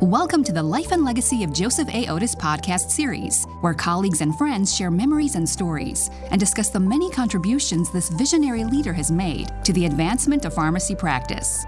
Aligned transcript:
Welcome 0.00 0.44
to 0.44 0.52
the 0.52 0.62
Life 0.62 0.92
and 0.92 1.04
Legacy 1.04 1.42
of 1.42 1.52
Joseph 1.52 1.88
A. 1.88 2.06
Oddis 2.06 2.32
podcast 2.36 2.92
series, 2.92 3.44
where 3.62 3.74
colleagues 3.74 4.20
and 4.20 4.38
friends 4.38 4.72
share 4.72 4.92
memories 4.92 5.34
and 5.34 5.46
stories 5.48 6.08
and 6.30 6.38
discuss 6.38 6.68
the 6.68 6.78
many 6.78 7.10
contributions 7.10 7.90
this 7.90 8.08
visionary 8.10 8.62
leader 8.62 8.92
has 8.92 9.10
made 9.10 9.50
to 9.64 9.72
the 9.72 9.86
advancement 9.86 10.44
of 10.44 10.54
pharmacy 10.54 10.94
practice. 10.94 11.64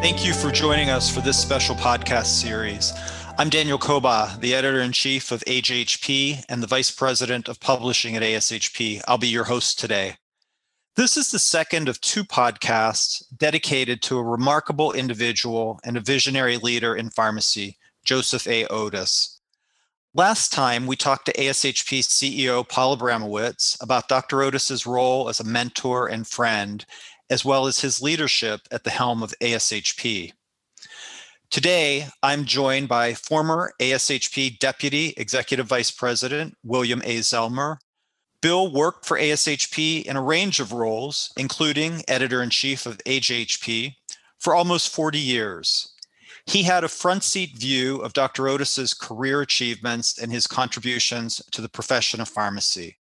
Thank 0.00 0.24
you 0.24 0.32
for 0.32 0.50
joining 0.50 0.88
us 0.88 1.14
for 1.14 1.20
this 1.20 1.38
special 1.38 1.74
podcast 1.74 2.28
series. 2.28 2.94
I'm 3.36 3.50
Daniel 3.50 3.78
Cobaugh, 3.78 4.40
the 4.40 4.54
editor 4.54 4.80
in 4.80 4.92
chief 4.92 5.30
of 5.30 5.44
AJHP 5.44 6.46
and 6.48 6.62
the 6.62 6.66
vice 6.66 6.90
president 6.90 7.50
of 7.50 7.60
publishing 7.60 8.16
at 8.16 8.22
ASHP. 8.22 9.02
I'll 9.06 9.18
be 9.18 9.28
your 9.28 9.44
host 9.44 9.78
today. 9.78 10.16
This 10.98 11.16
is 11.16 11.30
the 11.30 11.38
second 11.38 11.88
of 11.88 12.00
two 12.00 12.24
podcasts 12.24 13.22
dedicated 13.36 14.02
to 14.02 14.18
a 14.18 14.24
remarkable 14.24 14.92
individual 14.92 15.78
and 15.84 15.96
a 15.96 16.00
visionary 16.00 16.56
leader 16.56 16.96
in 16.96 17.10
pharmacy, 17.10 17.78
Joseph 18.04 18.48
A. 18.48 18.64
Oddis. 18.64 19.38
Last 20.12 20.52
time, 20.52 20.88
we 20.88 20.96
talked 20.96 21.26
to 21.26 21.32
ASHP 21.34 22.00
CEO 22.00 22.68
Paul 22.68 22.96
Abramowitz 22.96 23.80
about 23.80 24.08
Dr. 24.08 24.38
Oddis's 24.38 24.86
role 24.86 25.28
as 25.28 25.38
a 25.38 25.44
mentor 25.44 26.08
and 26.08 26.26
friend, 26.26 26.84
as 27.30 27.44
well 27.44 27.68
as 27.68 27.78
his 27.78 28.02
leadership 28.02 28.62
at 28.72 28.82
the 28.82 28.90
helm 28.90 29.22
of 29.22 29.32
ASHP. 29.40 30.32
Today, 31.48 32.08
I'm 32.24 32.44
joined 32.44 32.88
by 32.88 33.14
former 33.14 33.72
ASHP 33.80 34.58
Deputy 34.58 35.14
Executive 35.16 35.68
Vice 35.68 35.92
President 35.92 36.56
William 36.64 37.02
A. 37.04 37.18
Zellmer 37.18 37.76
Bill 38.40 38.72
worked 38.72 39.04
for 39.04 39.18
ASHP 39.18 40.04
in 40.04 40.16
a 40.16 40.22
range 40.22 40.60
of 40.60 40.72
roles, 40.72 41.32
including 41.36 42.02
editor 42.06 42.42
in 42.42 42.50
chief 42.50 42.86
of 42.86 42.98
AJHP, 42.98 43.94
for 44.38 44.54
almost 44.54 44.94
40 44.94 45.18
years. 45.18 45.94
He 46.46 46.62
had 46.62 46.84
a 46.84 46.88
front 46.88 47.24
seat 47.24 47.58
view 47.58 47.98
of 47.98 48.12
Dr. 48.12 48.48
Oddis's 48.48 48.94
career 48.94 49.42
achievements 49.42 50.18
and 50.18 50.32
his 50.32 50.46
contributions 50.46 51.42
to 51.50 51.60
the 51.60 51.68
profession 51.68 52.20
of 52.20 52.28
pharmacy. 52.28 52.96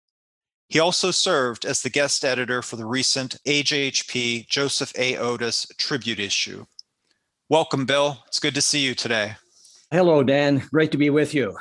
He 0.70 0.80
also 0.80 1.12
served 1.12 1.66
as 1.66 1.81
the 1.81 1.90
guest 1.90 2.23
editor 2.23 2.62
for 2.62 2.78
the 2.78 2.86
recent 2.86 3.36
AJHP 3.45 4.47
Joseph 4.47 4.94
A. 4.97 5.18
Oddis 5.18 5.68
tribute 5.78 6.20
issue. 6.20 6.66
Welcome, 7.50 7.86
Bill. 7.86 8.20
It's 8.28 8.40
good 8.40 8.56
to 8.56 8.62
see 8.62 8.80
you 8.80 8.95
today. 8.95 9.36
Hello, 9.92 10.23
Dan. 10.23 10.64
Great 10.72 10.92
to 10.92 10.97
be 10.97 11.09
with 11.09 11.34
you. 11.34 11.56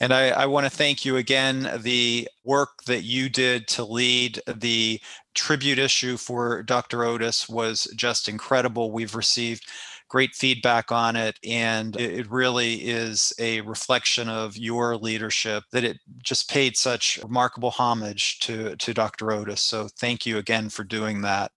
And 0.00 0.12
I, 0.12 0.28
I 0.28 0.46
want 0.46 0.66
to 0.66 0.70
thank 0.70 1.04
you 1.04 1.16
again. 1.16 1.70
The 1.82 2.28
work 2.44 2.84
that 2.86 3.02
you 3.04 3.28
did 3.28 3.68
to 3.68 3.84
lead 3.84 4.40
the 4.46 5.00
tribute 5.34 5.78
issue 5.78 6.16
for 6.16 6.62
Dr. 6.62 6.98
Oddis 6.98 7.48
was 7.48 7.84
just 7.96 8.28
incredible. 8.28 8.92
We've 8.92 9.14
received 9.14 9.66
great 10.08 10.34
feedback 10.34 10.92
on 10.92 11.16
it. 11.16 11.38
And 11.44 11.96
it 11.96 12.30
really 12.30 12.74
is 12.74 13.32
a 13.38 13.62
reflection 13.62 14.28
of 14.28 14.56
your 14.56 14.96
leadership 14.96 15.64
that 15.72 15.84
it 15.84 15.98
just 16.22 16.48
paid 16.48 16.76
such 16.76 17.18
remarkable 17.22 17.70
homage 17.70 18.38
to, 18.40 18.76
to 18.76 18.94
Dr. 18.94 19.26
Oddis. 19.26 19.58
So 19.58 19.88
thank 19.98 20.24
you 20.26 20.38
again 20.38 20.68
for 20.68 20.84
doing 20.84 21.22
that. 21.22 21.50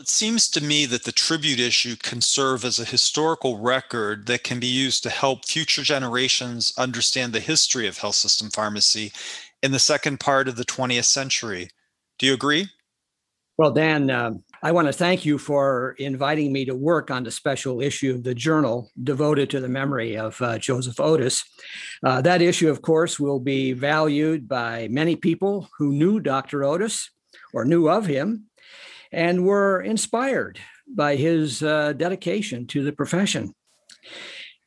It 0.00 0.08
seems 0.08 0.48
to 0.52 0.64
me 0.64 0.86
that 0.86 1.04
the 1.04 1.12
tribute 1.12 1.60
issue 1.60 1.94
can 1.94 2.22
serve 2.22 2.64
as 2.64 2.78
a 2.78 2.86
historical 2.86 3.58
record 3.58 4.24
that 4.28 4.44
can 4.44 4.58
be 4.58 4.66
used 4.66 5.02
to 5.02 5.10
help 5.10 5.44
future 5.44 5.82
generations 5.82 6.72
understand 6.78 7.34
the 7.34 7.40
history 7.40 7.86
of 7.86 7.98
health 7.98 8.14
system 8.14 8.48
pharmacy 8.48 9.12
in 9.62 9.72
the 9.72 9.78
second 9.78 10.18
part 10.18 10.48
of 10.48 10.56
the 10.56 10.64
20th 10.64 11.04
century. 11.04 11.68
Do 12.18 12.24
you 12.24 12.32
agree? 12.32 12.68
Well, 13.58 13.72
Dan, 13.72 14.10
uh, 14.10 14.30
I 14.62 14.72
want 14.72 14.86
to 14.88 14.92
thank 14.94 15.26
you 15.26 15.36
for 15.36 15.96
inviting 15.98 16.50
me 16.50 16.64
to 16.64 16.74
work 16.74 17.10
on 17.10 17.22
the 17.22 17.30
special 17.30 17.82
issue 17.82 18.14
of 18.14 18.24
the 18.24 18.34
journal 18.34 18.90
devoted 19.04 19.50
to 19.50 19.60
the 19.60 19.68
memory 19.68 20.16
of 20.16 20.40
uh, 20.40 20.56
Joseph 20.56 20.98
Oddis. 20.98 21.44
Uh, 22.02 22.22
that 22.22 22.40
issue, 22.40 22.70
of 22.70 22.80
course, 22.80 23.20
will 23.20 23.38
be 23.38 23.74
valued 23.74 24.48
by 24.48 24.88
many 24.90 25.14
people 25.14 25.68
who 25.76 25.92
knew 25.92 26.20
Dr. 26.20 26.64
Oddis 26.64 27.10
or 27.52 27.66
knew 27.66 27.90
of 27.90 28.06
him 28.06 28.49
and 29.12 29.44
were 29.44 29.80
inspired 29.80 30.58
by 30.88 31.16
his 31.16 31.62
uh, 31.62 31.92
dedication 31.92 32.66
to 32.68 32.82
the 32.82 32.92
profession. 32.92 33.54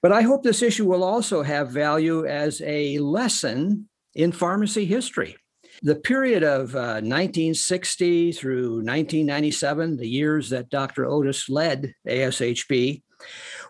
But 0.02 0.12
I 0.12 0.22
hope 0.22 0.44
this 0.44 0.62
issue 0.62 0.86
will 0.86 1.04
also 1.04 1.44
have 1.44 1.72
value 1.72 2.26
as 2.26 2.62
a 2.66 2.98
lesson 3.00 3.88
in 4.14 4.32
pharmacy 4.32 4.86
history. 4.86 5.38
The 5.82 5.96
period 5.96 6.44
of 6.44 6.76
uh, 6.76 7.02
1960 7.02 8.34
through 8.34 8.76
1997, 8.76 9.98
the 9.98 10.08
years 10.08 10.50
that 10.50 10.70
Dr. 10.70 11.06
Oddis 11.06 11.50
led 11.50 11.94
ASHP, 12.08 13.02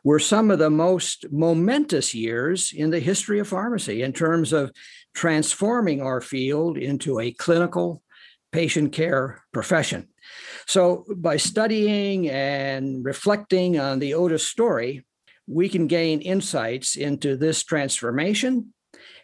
were 0.03 0.19
some 0.19 0.51
of 0.51 0.59
the 0.59 0.69
most 0.69 1.25
momentous 1.31 2.13
years 2.13 2.73
in 2.75 2.89
the 2.89 3.00
history 3.00 3.39
of 3.39 3.47
pharmacy 3.47 4.01
in 4.01 4.12
terms 4.12 4.51
of 4.51 4.72
transforming 5.13 6.01
our 6.01 6.19
field 6.19 6.78
into 6.78 7.19
a 7.19 7.31
clinical 7.31 8.01
patient 8.51 8.91
care 8.91 9.44
profession. 9.53 10.07
So, 10.66 11.05
by 11.17 11.38
studying 11.38 12.29
and 12.29 13.03
reflecting 13.03 13.79
on 13.79 13.99
the 13.99 14.13
Oddis 14.13 14.45
story, 14.45 15.05
we 15.47 15.69
can 15.69 15.88
gain 15.88 16.21
insights 16.21 16.95
into 16.95 17.35
this 17.35 17.63
transformation 17.63 18.73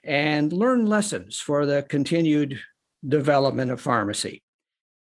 and 0.03 0.51
learn 0.51 0.85
lessons 0.85 1.39
for 1.39 1.65
the 1.65 1.83
continued 1.83 2.59
development 3.07 3.71
of 3.71 3.81
pharmacy. 3.81 4.43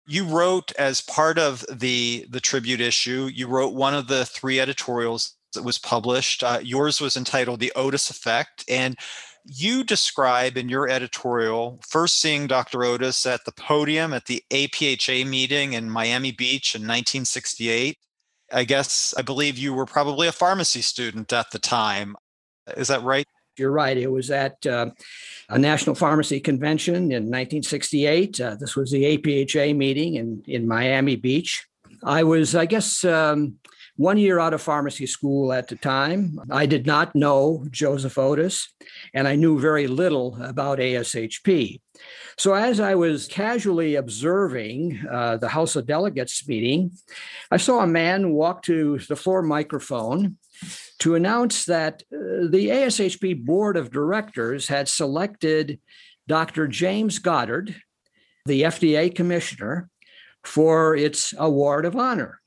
You 0.06 0.24
wrote 0.24 0.72
as 0.78 1.00
part 1.00 1.38
of 1.38 1.64
the 1.70 2.26
the 2.30 2.40
tribute 2.40 2.80
issue, 2.80 3.30
you 3.32 3.46
wrote 3.46 3.74
one 3.74 3.94
of 3.94 4.08
the 4.08 4.24
three 4.24 4.58
editorials 4.58 5.36
that 5.54 5.62
was 5.62 5.78
published. 5.78 6.42
Uh, 6.42 6.60
yours 6.62 7.00
was 7.00 7.16
entitled 7.16 7.60
The 7.60 7.72
Oddis 7.76 8.10
Effect 8.10 8.64
and 8.68 8.96
you 9.44 9.84
describe 9.84 10.56
in 10.56 10.68
your 10.68 10.88
editorial 10.88 11.80
first 11.86 12.20
seeing 12.20 12.46
Dr. 12.46 12.78
Oddis 12.78 13.26
at 13.26 13.44
the 13.44 13.52
podium 13.52 14.12
at 14.12 14.26
the 14.26 14.42
APHA 14.50 15.26
meeting 15.26 15.72
in 15.72 15.90
Miami 15.90 16.32
Beach 16.32 16.74
in 16.74 16.82
1968. 16.82 17.98
I 18.52 18.64
guess 18.64 19.14
I 19.16 19.22
believe 19.22 19.58
you 19.58 19.74
were 19.74 19.86
probably 19.86 20.28
a 20.28 20.32
pharmacy 20.32 20.82
student 20.82 21.32
at 21.32 21.50
the 21.50 21.58
time. 21.58 22.16
Is 22.76 22.88
that 22.88 23.02
right? 23.02 23.26
You're 23.58 23.72
right. 23.72 23.96
It 23.96 24.10
was 24.10 24.30
at 24.30 24.64
uh, 24.66 24.90
a 25.48 25.58
National 25.58 25.94
Pharmacy 25.94 26.40
Convention 26.40 26.94
in 26.94 27.24
1968. 27.24 28.40
Uh, 28.40 28.54
this 28.56 28.76
was 28.76 28.90
the 28.90 29.16
APHA 29.16 29.76
meeting 29.76 30.14
in, 30.14 30.42
in 30.46 30.66
Miami 30.66 31.16
Beach. 31.16 31.66
I 32.02 32.24
was, 32.24 32.54
I 32.54 32.66
guess, 32.66 33.04
um, 33.04 33.58
one 34.02 34.18
year 34.18 34.40
out 34.40 34.52
of 34.52 34.60
pharmacy 34.60 35.06
school 35.06 35.52
at 35.52 35.68
the 35.68 35.76
time. 35.76 36.36
I 36.50 36.66
did 36.66 36.86
not 36.86 37.14
know 37.14 37.64
Joseph 37.70 38.18
Oddis, 38.18 38.66
and 39.14 39.28
I 39.28 39.36
knew 39.36 39.60
very 39.60 39.86
little 39.86 40.36
about 40.42 40.80
ASHP. 40.80 41.80
So, 42.36 42.54
as 42.54 42.80
I 42.80 42.96
was 42.96 43.28
casually 43.28 43.94
observing 43.94 45.06
uh, 45.08 45.36
the 45.36 45.48
House 45.48 45.76
of 45.76 45.86
Delegates 45.86 46.48
meeting, 46.48 46.90
I 47.52 47.58
saw 47.58 47.80
a 47.80 47.86
man 47.86 48.32
walk 48.32 48.62
to 48.64 48.98
the 49.08 49.14
floor 49.14 49.40
microphone 49.40 50.36
to 50.98 51.14
announce 51.14 51.66
that 51.66 52.02
uh, 52.12 52.50
the 52.50 52.68
ASHP 52.70 53.44
board 53.44 53.76
of 53.76 53.92
directors 53.92 54.66
had 54.66 54.88
selected 54.88 55.78
Dr. 56.26 56.66
James 56.66 57.20
Goddard, 57.20 57.76
the 58.46 58.62
FDA 58.62 59.14
commissioner, 59.14 59.88
for 60.42 60.96
its 60.96 61.32
award 61.38 61.84
of 61.84 61.94
honor. 61.94 62.41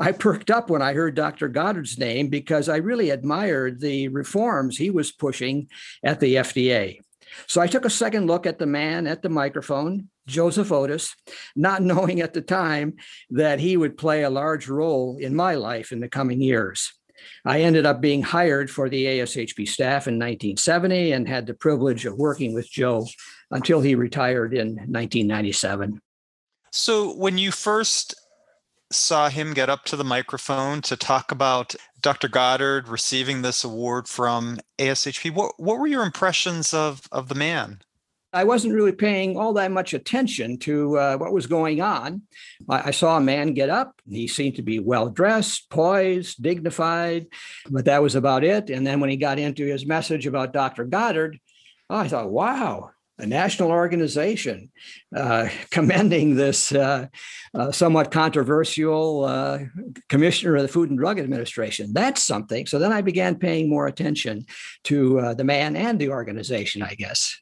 I 0.00 0.12
perked 0.12 0.50
up 0.50 0.70
when 0.70 0.80
I 0.80 0.94
heard 0.94 1.14
Dr. 1.14 1.48
Goddard's 1.48 1.98
name 1.98 2.28
because 2.28 2.70
I 2.70 2.76
really 2.76 3.10
admired 3.10 3.80
the 3.80 4.08
reforms 4.08 4.78
he 4.78 4.88
was 4.88 5.12
pushing 5.12 5.68
at 6.02 6.20
the 6.20 6.36
FDA. 6.36 7.00
So 7.46 7.60
I 7.60 7.66
took 7.66 7.84
a 7.84 7.90
second 7.90 8.26
look 8.26 8.46
at 8.46 8.58
the 8.58 8.66
man 8.66 9.06
at 9.06 9.20
the 9.20 9.28
microphone, 9.28 10.08
Joseph 10.26 10.72
Oddis, 10.72 11.14
not 11.54 11.82
knowing 11.90 12.20
at 12.20 12.32
the 12.32 12.40
time 12.40 12.94
that 13.28 13.60
he 13.60 13.76
would 13.76 13.98
play 13.98 14.22
a 14.22 14.30
large 14.30 14.68
role 14.68 15.18
in 15.20 15.34
my 15.36 15.54
life 15.54 15.92
in 15.92 16.00
the 16.00 16.08
coming 16.08 16.40
years. 16.40 16.94
I 17.44 17.60
ended 17.60 17.84
up 17.84 18.00
being 18.00 18.22
hired 18.22 18.70
for 18.70 18.88
the 18.88 19.04
ASHP 19.04 19.68
staff 19.68 20.08
in 20.08 20.14
1970 20.14 21.12
and 21.12 21.28
had 21.28 21.46
the 21.46 21.52
privilege 21.52 22.06
of 22.06 22.16
working 22.16 22.54
with 22.54 22.70
Joe 22.70 23.06
until 23.50 23.82
he 23.82 23.94
retired 23.94 24.54
in 24.54 24.68
1997. 24.68 26.00
So, 26.72 27.14
when 27.14 27.36
you 27.36 27.50
first 27.50 28.14
saw 28.90 29.28
him 29.28 29.54
get 29.54 29.70
up 29.70 29.84
to 29.86 29.96
the 29.96 30.04
microphone 30.04 30.82
to 30.82 30.96
talk 30.96 31.30
about 31.30 31.74
Dr. 32.00 32.28
Goddard 32.28 32.88
receiving 32.88 33.42
this 33.42 33.62
award 33.64 34.08
from 34.08 34.58
ASHP. 34.78 35.32
What 35.32 35.58
what 35.58 35.78
were 35.78 35.86
your 35.86 36.04
impressions 36.04 36.74
of 36.74 37.02
of 37.12 37.28
the 37.28 37.34
man? 37.34 37.80
I 38.32 38.44
wasn't 38.44 38.74
really 38.74 38.92
paying 38.92 39.36
all 39.36 39.52
that 39.54 39.72
much 39.72 39.92
attention 39.92 40.56
to 40.58 40.96
uh, 40.96 41.16
what 41.16 41.32
was 41.32 41.48
going 41.48 41.80
on. 41.80 42.22
I, 42.68 42.88
I, 42.88 42.90
saw 42.92 43.16
a 43.16 43.20
man 43.20 43.54
get 43.54 43.70
up. 43.70 44.00
He 44.08 44.28
seemed 44.28 44.54
to 44.56 44.62
be 44.62 44.78
well 44.78 45.08
dressed, 45.08 45.68
poised, 45.68 46.40
dignified, 46.40 47.26
but 47.68 47.86
that 47.86 48.02
was 48.02 48.14
about 48.14 48.44
it. 48.44 48.70
And 48.70 48.86
then 48.86 49.00
when 49.00 49.10
he 49.10 49.16
got 49.16 49.40
into 49.40 49.66
his 49.66 49.84
message 49.84 50.28
about 50.28 50.52
Dr. 50.52 50.84
Goddard, 50.84 51.40
I 51.88 52.06
thought, 52.06 52.30
wow, 52.30 52.92
a 53.20 53.26
national 53.26 53.70
organization 53.70 54.70
uh, 55.16 55.48
commending 55.70 56.36
this 56.36 56.72
uh, 56.72 57.06
uh, 57.54 57.72
somewhat 57.72 58.10
controversial 58.10 59.24
uh, 59.24 59.58
commissioner 60.08 60.56
of 60.56 60.62
the 60.62 60.68
Food 60.68 60.90
and 60.90 60.98
Drug 60.98 61.18
Administration. 61.18 61.92
That's 61.92 62.22
something. 62.22 62.66
So 62.66 62.78
then 62.78 62.92
I 62.92 63.00
began 63.00 63.36
paying 63.36 63.68
more 63.68 63.86
attention 63.86 64.46
to 64.84 65.18
uh, 65.20 65.34
the 65.34 65.44
man 65.44 65.76
and 65.76 65.98
the 65.98 66.10
organization, 66.10 66.82
I 66.82 66.94
guess. 66.94 67.36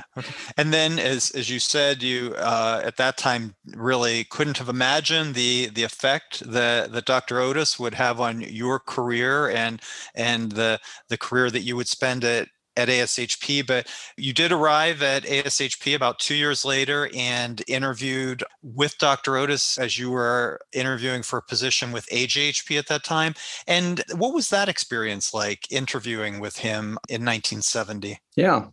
and 0.56 0.72
then, 0.72 0.98
as, 0.98 1.30
as 1.32 1.50
you 1.50 1.58
said, 1.58 2.02
you 2.02 2.34
uh, 2.36 2.82
at 2.84 2.96
that 2.96 3.16
time 3.16 3.54
really 3.74 4.24
couldn't 4.24 4.58
have 4.58 4.68
imagined 4.68 5.34
the 5.34 5.68
the 5.68 5.82
effect 5.82 6.40
that, 6.50 6.92
that 6.92 7.04
Dr. 7.04 7.36
Oddis 7.36 7.78
would 7.78 7.94
have 7.94 8.20
on 8.20 8.40
your 8.40 8.78
career 8.78 9.50
and 9.50 9.80
and 10.14 10.52
the 10.52 10.78
the 11.08 11.18
career 11.18 11.50
that 11.50 11.62
you 11.62 11.76
would 11.76 11.88
spend 11.88 12.24
at 12.24 12.48
at 12.78 12.88
ASHP, 12.88 13.66
but 13.66 13.88
you 14.16 14.32
did 14.32 14.52
arrive 14.52 15.02
at 15.02 15.24
ASHP 15.24 15.94
about 15.94 16.20
two 16.20 16.36
years 16.36 16.64
later 16.64 17.10
and 17.14 17.62
interviewed 17.66 18.44
with 18.62 18.96
Dr. 18.98 19.32
Oddis 19.32 19.78
as 19.78 19.98
you 19.98 20.10
were 20.10 20.60
interviewing 20.72 21.24
for 21.24 21.38
a 21.40 21.42
position 21.42 21.90
with 21.90 22.06
AJHP 22.06 22.78
at 22.78 22.86
that 22.86 23.02
time. 23.02 23.34
And 23.66 24.02
what 24.14 24.32
was 24.32 24.48
that 24.50 24.68
experience 24.68 25.34
like 25.34 25.66
interviewing 25.70 26.38
with 26.38 26.58
him 26.58 26.98
in 27.08 27.24
1970? 27.24 28.20
Yeah. 28.36 28.66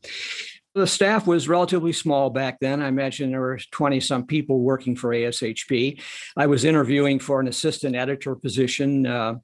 The 0.75 0.85
staff 0.85 1.25
was 1.25 1.47
relatively 1.47 1.93
small 1.93 2.29
back 2.29 2.59
then. 2.59 2.81
I 2.81 2.89
imagine 2.89 3.31
there 3.31 3.39
were 3.39 3.59
20 3.71 4.01
some 4.01 4.27
people 4.27 4.59
working 4.59 4.95
for 4.95 5.09
ASHP. 5.11 6.01
I 6.35 6.45
was 6.47 6.65
interviewing 6.65 7.17
for 7.17 7.39
an 7.39 7.47
assistant 7.47 7.95
editor 7.95 8.35
position 8.35 9.07
uh, 9.07 9.35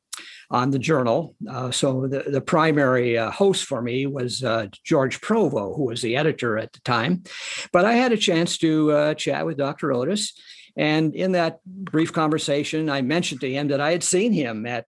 on 0.51 0.69
the 0.69 0.77
journal. 0.77 1.33
Uh, 1.49 1.71
so 1.71 2.07
the, 2.07 2.23
the 2.27 2.41
primary 2.41 3.17
uh, 3.17 3.31
host 3.31 3.63
for 3.65 3.81
me 3.81 4.05
was 4.05 4.43
uh, 4.43 4.67
George 4.83 5.21
Provo, 5.21 5.73
who 5.73 5.85
was 5.85 6.01
the 6.01 6.17
editor 6.17 6.57
at 6.57 6.73
the 6.73 6.81
time. 6.81 7.23
But 7.71 7.85
I 7.85 7.93
had 7.93 8.11
a 8.11 8.17
chance 8.17 8.57
to 8.59 8.91
uh, 8.91 9.13
chat 9.15 9.45
with 9.45 9.57
Dr. 9.57 9.93
Oddis. 9.93 10.33
And 10.75 11.15
in 11.15 11.31
that 11.33 11.63
brief 11.65 12.11
conversation, 12.11 12.89
I 12.89 13.01
mentioned 13.01 13.41
to 13.41 13.51
him 13.51 13.69
that 13.69 13.81
I 13.81 13.91
had 13.91 14.03
seen 14.03 14.33
him 14.33 14.65
at 14.65 14.85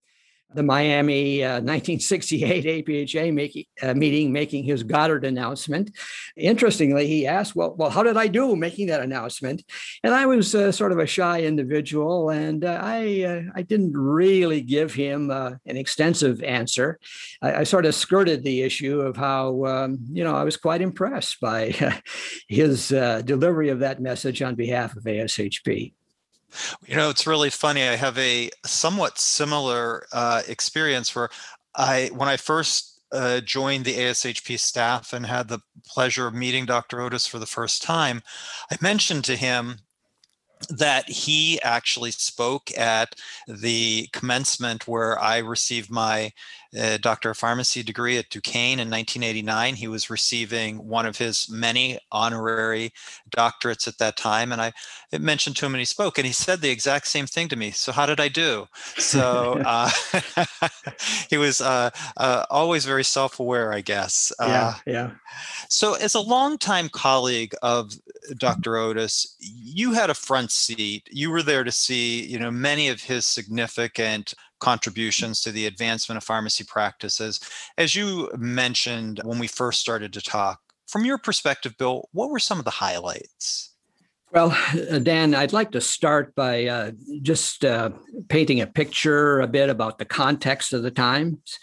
the 0.54 0.63
Miami 0.63 1.44
uh, 1.44 1.62
1968 1.62 2.86
APHA 2.86 3.68
uh, 3.81 3.94
meeting 3.94 4.31
making 4.31 4.63
his 4.63 4.84
Goddard 4.84 5.25
announcement. 5.25 5.92
Interestingly, 6.38 7.07
he 7.07 7.28
asked, 7.28 7.56
well, 7.56 7.74
well, 7.75 7.90
how 7.90 8.04
did 8.04 8.18
I 8.18 8.28
do 8.28 8.56
making 8.56 8.88
that 8.88 9.01
announcement? 9.01 9.63
And 10.04 10.13
I 10.13 10.25
was 10.25 10.54
uh, 10.54 10.72
sort 10.72 10.92
of 10.92 11.00
a 11.00 11.07
shy 11.07 11.42
individual, 11.42 12.30
and 12.30 12.63
uh, 12.63 12.80
I, 12.81 13.24
uh, 13.24 13.42
I 13.56 13.62
didn't 13.63 13.94
really 13.95 14.62
give 14.62 14.94
him 14.94 15.31
uh, 15.31 15.51
an 15.66 15.78
extensive 15.78 16.44
answer. 16.44 17.00
I, 17.42 17.54
I, 17.56 17.63
sort 17.63 17.86
of 17.86 17.96
skirted 17.96 18.44
the 18.44 18.62
issue 18.62 19.01
of 19.01 19.18
how, 19.18 19.66
um, 19.66 20.00
you 20.12 20.24
know, 20.24 20.36
I 20.36 20.44
was 20.44 20.57
quite 20.57 20.81
impressed 20.81 21.39
by 21.39 22.01
his 22.48 22.89
delivery 22.89 23.69
of 23.69 23.80
that 23.80 24.01
message 24.01 24.42
on 24.42 24.56
behalf 24.56 24.96
of 24.96 25.04
ASHP. 25.04 25.94
You 26.86 26.96
know, 26.96 27.10
it's 27.10 27.28
really 27.28 27.50
funny. 27.50 27.84
I 27.84 27.96
have 27.96 28.18
a 28.18 28.50
somewhat 28.66 29.18
similar 29.18 30.06
uh, 30.12 30.42
experience 30.48 31.16
where 31.16 31.30
I, 31.76 32.10
when 32.14 32.30
I 32.30 32.38
first 32.38 33.02
uh, 33.12 33.42
joined 33.42 33.86
the 33.86 33.96
ASHP 33.96 34.60
staff 34.60 35.14
and 35.14 35.26
had 35.26 35.48
the 35.48 35.60
pleasure 35.86 36.28
of 36.28 36.34
meeting 36.34 36.66
Dr. 36.66 36.98
Oddis 36.98 37.28
for 37.28 37.40
the 37.40 37.46
first 37.46 37.84
time, 37.84 38.22
I 38.72 38.78
mentioned 38.82 39.24
to 39.26 39.36
him 39.36 39.80
that 40.70 41.10
he 41.10 41.62
actually 41.62 42.12
spoke 42.12 42.76
at 42.78 43.16
the 43.48 44.08
commencement 44.14 44.88
where 44.88 45.20
I 45.20 45.40
received 45.40 45.92
my 45.92 46.32
uh, 46.80 46.98
Doctor 46.98 47.31
of 47.31 47.38
Pharmacy 47.38 47.84
degree 47.84 48.18
at 48.18 48.30
Duquesne 48.30 48.80
in 48.80 48.90
1989. 48.90 49.75
He 49.75 49.88
was 49.88 50.10
receiving 50.10 50.88
one 50.88 51.06
of 51.06 51.18
his 51.18 51.50
many 51.50 52.00
honorary 52.12 52.94
doctorates 53.36 53.88
at 53.88 53.98
that 54.00 54.18
time. 54.18 54.52
And 54.52 54.62
I 54.62 54.74
mentioned 55.18 55.56
to 55.58 55.66
him 55.66 55.74
and 55.74 55.80
he 55.80 55.86
spoke 55.86 56.18
and 56.18 56.25
he 56.25 56.34
said 56.34 56.62
the 56.62 56.70
exact 56.70 57.08
same 57.08 57.28
thing 57.28 57.48
to 57.50 57.56
me. 57.56 57.72
So, 57.72 57.92
how 57.92 58.06
did 58.06 58.20
I 58.20 58.28
do? 58.28 58.68
So, 58.98 59.62
uh, 59.66 59.90
he 61.30 61.38
was 61.38 61.62
uh, 61.62 61.92
uh, 62.18 62.46
always 62.50 62.86
very 62.86 63.04
self 63.04 63.40
aware, 63.40 63.74
I 63.74 63.81
guess. 63.81 64.31
Yeah. 64.40 64.75
yeah. 64.86 65.12
So, 65.70 65.96
as 65.96 66.16
a 66.16 66.20
longtime 66.20 66.90
colleague 66.90 67.54
of 67.62 67.94
Dr. 68.38 68.78
Oddis, 68.78 69.36
you 69.40 69.94
had 69.94 70.10
a 70.10 70.16
front 70.16 70.52
seat. 70.52 71.08
You 71.12 71.30
were 71.30 71.44
there 71.44 71.64
to 71.64 71.72
see, 71.72 72.25
you 72.25 72.40
know, 72.40 72.52
many 72.52 72.88
of 72.90 73.02
his 73.02 73.28
significant 73.28 74.34
contributions 74.63 75.42
to 75.42 75.51
the 75.51 75.68
advancement 75.68 76.18
of 76.18 76.24
pharmacy 76.24 76.63
practices. 76.63 77.42
As 77.77 77.95
you 77.95 78.31
mentioned 78.38 79.19
when 79.25 79.38
we 79.38 79.48
first 79.48 79.81
started 79.81 80.13
to 80.13 80.21
talk, 80.21 80.60
from 80.88 81.04
your 81.04 81.18
perspective, 81.18 81.75
Bill, 81.77 82.07
what 82.13 82.30
were 82.30 82.39
some 82.39 82.60
of 82.60 82.65
the 82.65 82.71
highlights? 82.71 83.74
Well, 84.31 84.57
uh, 84.89 84.98
Dan, 84.98 85.36
I'd 85.36 85.54
like 85.54 85.71
to 85.71 85.81
start 85.81 86.33
by 86.33 86.65
uh, 86.65 86.92
just 87.21 87.63
uh, 87.63 87.92
painting 88.30 88.62
a 88.62 88.68
picture 88.68 89.42
a 89.42 89.48
bit 89.48 89.69
about 89.69 90.00
the 90.00 90.06
context 90.06 90.74
of 90.74 90.81
the 90.81 90.89
times. 90.89 91.60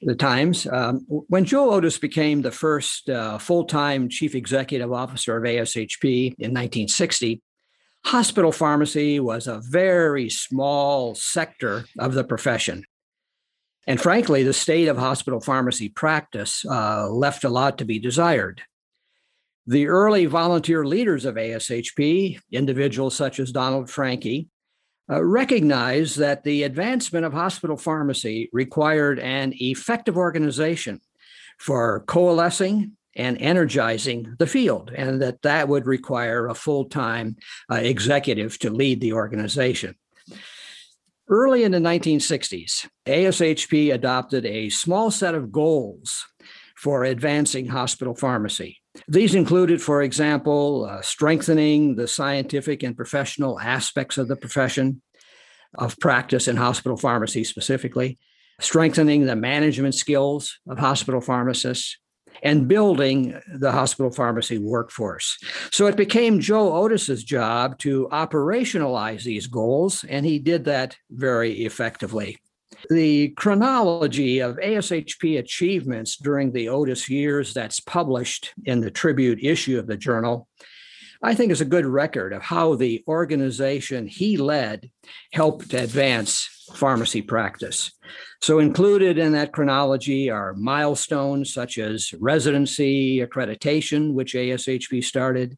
The 0.00 0.16
times 0.16 0.66
um, 0.66 1.06
when 1.08 1.44
Joe 1.44 1.70
Oddis 1.70 2.00
became 2.00 2.42
the 2.42 2.50
first 2.50 3.08
uh, 3.08 3.38
full-time 3.38 4.08
chief 4.08 4.34
executive 4.34 4.92
officer 4.92 5.36
of 5.36 5.44
ASHP 5.44 6.34
in 6.38 6.50
1960, 6.50 7.40
Hospital 8.04 8.52
pharmacy 8.52 9.20
was 9.20 9.46
a 9.46 9.60
very 9.62 10.28
small 10.28 11.14
sector 11.14 11.84
of 11.98 12.14
the 12.14 12.24
profession. 12.24 12.84
And 13.86 14.00
frankly, 14.00 14.42
the 14.42 14.52
state 14.52 14.88
of 14.88 14.98
hospital 14.98 15.40
pharmacy 15.40 15.88
practice 15.88 16.64
uh, 16.64 17.08
left 17.08 17.44
a 17.44 17.48
lot 17.48 17.78
to 17.78 17.84
be 17.84 17.98
desired. 17.98 18.62
The 19.66 19.86
early 19.86 20.26
volunteer 20.26 20.84
leaders 20.84 21.24
of 21.24 21.36
ASHP, 21.36 22.40
individuals 22.50 23.14
such 23.14 23.38
as 23.38 23.52
Donald 23.52 23.86
Francke, 23.86 24.48
uh, 25.10 25.22
recognized 25.22 26.18
that 26.18 26.44
the 26.44 26.62
advancement 26.64 27.24
of 27.24 27.32
hospital 27.32 27.76
pharmacy 27.76 28.48
required 28.52 29.18
an 29.20 29.52
effective 29.56 30.16
organization 30.16 31.00
for 31.58 32.04
coalescing 32.06 32.96
and 33.16 33.40
energizing 33.40 34.36
the 34.38 34.46
field, 34.46 34.90
and 34.94 35.20
that 35.22 35.42
that 35.42 35.68
would 35.68 35.86
require 35.86 36.46
a 36.46 36.54
full 36.54 36.86
time 36.86 37.36
uh, 37.70 37.76
executive 37.76 38.58
to 38.60 38.70
lead 38.70 39.00
the 39.00 39.12
organization. 39.12 39.94
Early 41.28 41.64
in 41.64 41.72
the 41.72 41.78
1960s, 41.78 42.88
ASHP 43.06 43.94
adopted 43.94 44.44
a 44.44 44.68
small 44.68 45.10
set 45.10 45.34
of 45.34 45.52
goals 45.52 46.26
for 46.76 47.04
advancing 47.04 47.68
hospital 47.68 48.14
pharmacy. 48.14 48.78
These 49.08 49.34
included, 49.34 49.80
for 49.80 50.02
example, 50.02 50.86
uh, 50.90 51.00
strengthening 51.00 51.94
the 51.94 52.08
scientific 52.08 52.82
and 52.82 52.96
professional 52.96 53.58
aspects 53.60 54.18
of 54.18 54.28
the 54.28 54.36
profession 54.36 55.00
of 55.78 55.96
practice 55.98 56.48
in 56.48 56.56
hospital 56.56 56.96
pharmacy 56.96 57.44
specifically, 57.44 58.18
strengthening 58.60 59.24
the 59.24 59.36
management 59.36 59.94
skills 59.94 60.58
of 60.68 60.78
hospital 60.78 61.20
pharmacists, 61.20 61.98
and 62.42 62.68
building 62.68 63.40
the 63.54 63.72
hospital 63.72 64.10
pharmacy 64.10 64.58
workforce. 64.58 65.38
So 65.70 65.86
it 65.86 65.96
became 65.96 66.40
Joe 66.40 66.72
Oddis's 66.72 67.24
job 67.24 67.78
to 67.78 68.08
operationalize 68.10 69.22
these 69.22 69.46
goals, 69.46 70.04
and 70.08 70.26
he 70.26 70.38
did 70.38 70.64
that 70.64 70.96
very 71.10 71.64
effectively. 71.64 72.38
The 72.90 73.28
chronology 73.30 74.40
of 74.40 74.56
ASHP 74.56 75.38
achievements 75.38 76.16
during 76.16 76.52
the 76.52 76.66
Oddis 76.66 77.08
years 77.08 77.54
that's 77.54 77.80
published 77.80 78.52
in 78.64 78.80
the 78.80 78.90
tribute 78.90 79.42
issue 79.42 79.78
of 79.78 79.86
the 79.86 79.96
journal, 79.96 80.48
I 81.22 81.34
think 81.34 81.52
is 81.52 81.60
a 81.60 81.66
good 81.66 81.86
record 81.86 82.32
of 82.32 82.42
how 82.42 82.74
the 82.74 83.04
organization 83.06 84.08
he 84.08 84.36
led 84.36 84.90
helped 85.32 85.72
advance 85.72 86.61
pharmacy 86.74 87.22
practice. 87.22 87.92
So, 88.40 88.58
included 88.58 89.18
in 89.18 89.32
that 89.32 89.52
chronology 89.52 90.30
are 90.30 90.54
milestones 90.54 91.52
such 91.52 91.78
as 91.78 92.12
residency 92.20 93.18
accreditation, 93.18 94.12
which 94.12 94.34
ASHP 94.34 95.04
started, 95.04 95.56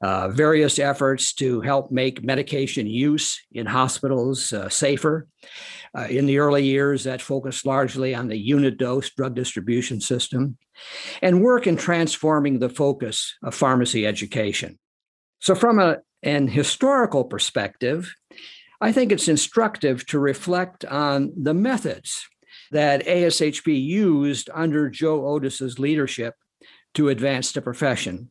uh, 0.00 0.28
various 0.28 0.78
efforts 0.78 1.32
to 1.34 1.60
help 1.60 1.90
make 1.90 2.22
medication 2.22 2.86
use 2.86 3.40
in 3.52 3.66
hospitals 3.66 4.52
uh, 4.52 4.68
safer. 4.68 5.26
Uh, 5.96 6.06
in 6.08 6.26
the 6.26 6.38
early 6.38 6.64
years, 6.64 7.02
that 7.04 7.20
focused 7.20 7.66
largely 7.66 8.14
on 8.14 8.28
the 8.28 8.38
unit 8.38 8.78
dose 8.78 9.10
drug 9.10 9.34
distribution 9.34 10.00
system, 10.00 10.56
and 11.20 11.42
work 11.42 11.66
in 11.66 11.76
transforming 11.76 12.58
the 12.58 12.68
focus 12.68 13.34
of 13.42 13.54
pharmacy 13.54 14.06
education. 14.06 14.78
So, 15.40 15.54
from 15.54 15.80
a, 15.80 15.98
an 16.22 16.46
historical 16.48 17.24
perspective, 17.24 18.14
I 18.80 18.92
think 18.92 19.12
it's 19.12 19.28
instructive 19.28 20.06
to 20.06 20.18
reflect 20.18 20.84
on 20.84 21.32
the 21.36 21.54
methods 21.54 22.26
that 22.70 23.04
ASHP 23.04 23.66
used 23.82 24.48
under 24.54 24.88
Joe 24.88 25.34
Oddis's 25.34 25.78
leadership 25.78 26.34
to 26.94 27.08
advance 27.08 27.52
the 27.52 27.62
profession. 27.62 28.30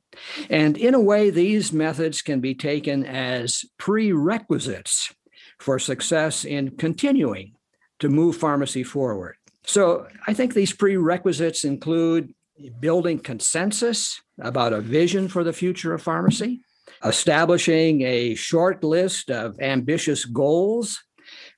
And 0.50 0.78
in 0.78 0.94
a 0.94 1.00
way, 1.00 1.30
these 1.30 1.72
methods 1.72 2.22
can 2.22 2.40
be 2.40 2.56
taken 2.56 3.06
as 3.06 3.64
prerequisites 3.78 5.14
for 5.60 5.80
success 5.80 6.46
in 6.46 6.72
continuing 6.72 7.54
to 8.00 8.10
move 8.10 8.38
pharmacy 8.38 8.84
forward. 8.84 9.36
So 9.66 10.08
I 10.26 10.34
think 10.34 10.54
these 10.54 10.74
prerequisites 10.74 11.64
include 11.64 12.34
building 12.80 13.20
consensus 13.20 14.22
about 14.42 14.74
a 14.74 14.82
vision 14.82 15.28
for 15.28 15.44
the 15.44 15.54
future 15.54 15.94
of 15.94 16.02
pharmacy, 16.02 16.62
establishing 17.04 18.02
a 18.02 18.36
short 18.36 18.84
list 18.84 19.32
of 19.32 19.60
ambitious 19.60 20.26
goals 20.26 21.04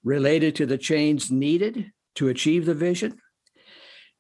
related 0.03 0.55
to 0.55 0.65
the 0.65 0.77
change 0.77 1.31
needed 1.31 1.91
to 2.15 2.27
achieve 2.27 2.65
the 2.65 2.74
vision, 2.74 3.17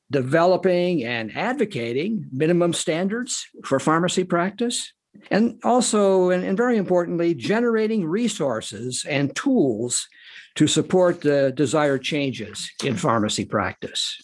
developing 0.09 1.03
and 1.03 1.35
advocating 1.35 2.27
minimum 2.31 2.73
standards 2.73 3.45
for 3.63 3.79
pharmacy 3.79 4.23
practice, 4.23 4.93
and 5.29 5.59
also, 5.63 6.29
and, 6.29 6.43
and, 6.43 6.57
very 6.57 6.77
importantly, 6.77 7.33
generating 7.33 8.05
resources 8.05 9.05
and 9.07 9.35
tools 9.35 10.07
to 10.55 10.67
support 10.67 11.21
the 11.21 11.51
desired 11.55 12.01
changes 12.01 12.71
in 12.83 12.95
pharmacy 12.95 13.45
practice. 13.45 14.17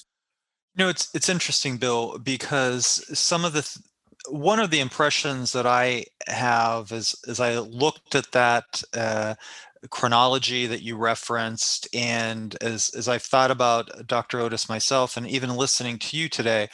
You 0.75 0.85
know, 0.85 0.89
it's 0.89 1.09
it's 1.13 1.29
interesting, 1.29 1.77
Bill, 1.77 2.19
because 2.19 3.03
some 3.17 3.43
of 3.43 3.53
the 3.53 3.63
th- 3.63 3.83
one 4.29 4.59
of 4.59 4.71
the 4.71 4.79
impressions 4.79 5.53
that 5.53 5.65
I 5.65 6.05
have 6.27 6.91
is 6.91 7.15
as 7.27 7.39
I 7.39 7.59
looked 7.59 8.15
at 8.15 8.31
that 8.31 8.83
uh, 8.95 9.35
chronology 9.89 10.65
that 10.67 10.81
you 10.81 10.97
referenced, 10.97 11.87
and 11.93 12.55
as 12.61 12.91
as 12.95 13.07
I've 13.07 13.23
thought 13.23 13.51
about 13.51 14.07
Dr. 14.07 14.39
Oddis 14.39 14.69
myself, 14.69 15.17
and 15.17 15.27
even 15.27 15.55
listening 15.55 15.99
to 15.99 16.17
you 16.17 16.29
today, 16.29 16.67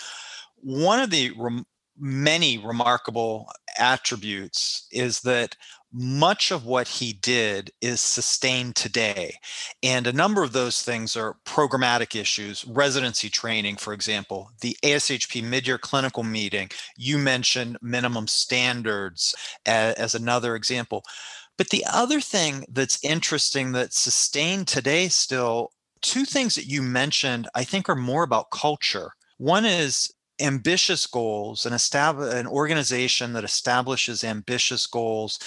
one 0.61 0.99
of 0.99 1.09
the 1.09 1.31
rem- 1.37 1.65
many 1.97 2.57
remarkable 2.57 3.47
attributes 3.77 4.87
is 4.91 5.21
that 5.21 5.55
much 5.93 6.51
of 6.51 6.65
what 6.65 6.87
he 6.87 7.13
did 7.13 7.71
is 7.79 8.01
sustained 8.01 8.75
today. 8.75 9.35
And 9.83 10.07
a 10.07 10.13
number 10.13 10.43
of 10.43 10.51
those 10.51 10.81
things 10.81 11.15
are 11.15 11.37
programmatic 11.45 12.19
issues, 12.19 12.65
residency 12.65 13.29
training, 13.29 13.77
for 13.77 13.93
example, 13.93 14.49
the 14.61 14.75
ASHP 14.83 15.43
mid 15.43 15.67
year 15.67 15.77
clinical 15.77 16.23
meeting. 16.23 16.69
You 16.97 17.19
mentioned 17.19 17.77
minimum 17.81 18.27
standards 18.27 19.35
as, 19.65 19.95
as, 19.95 20.15
another 20.15 20.55
example. 20.55 21.03
But 21.57 21.69
the 21.69 21.85
other 21.91 22.19
thing 22.19 22.65
that's 22.69 23.03
interesting 23.03 23.71
that's 23.71 23.99
sustained 23.99 24.67
today 24.67 25.07
still, 25.09 25.71
two 26.01 26.25
things 26.25 26.55
that 26.55 26.65
you 26.65 26.81
mentioned, 26.81 27.47
I 27.53 27.63
think 27.63 27.87
are 27.87 27.95
more 27.95 28.23
about 28.23 28.49
culture. 28.49 29.11
One 29.37 29.65
is 29.65 30.11
ambitious 30.39 31.05
goals 31.05 31.65
and 31.65 31.75
establish 31.75 32.33
an 32.33 32.47
organization 32.47 33.33
that 33.33 33.43
establishes 33.43 34.23
ambitious 34.23 34.87
goals 34.87 35.39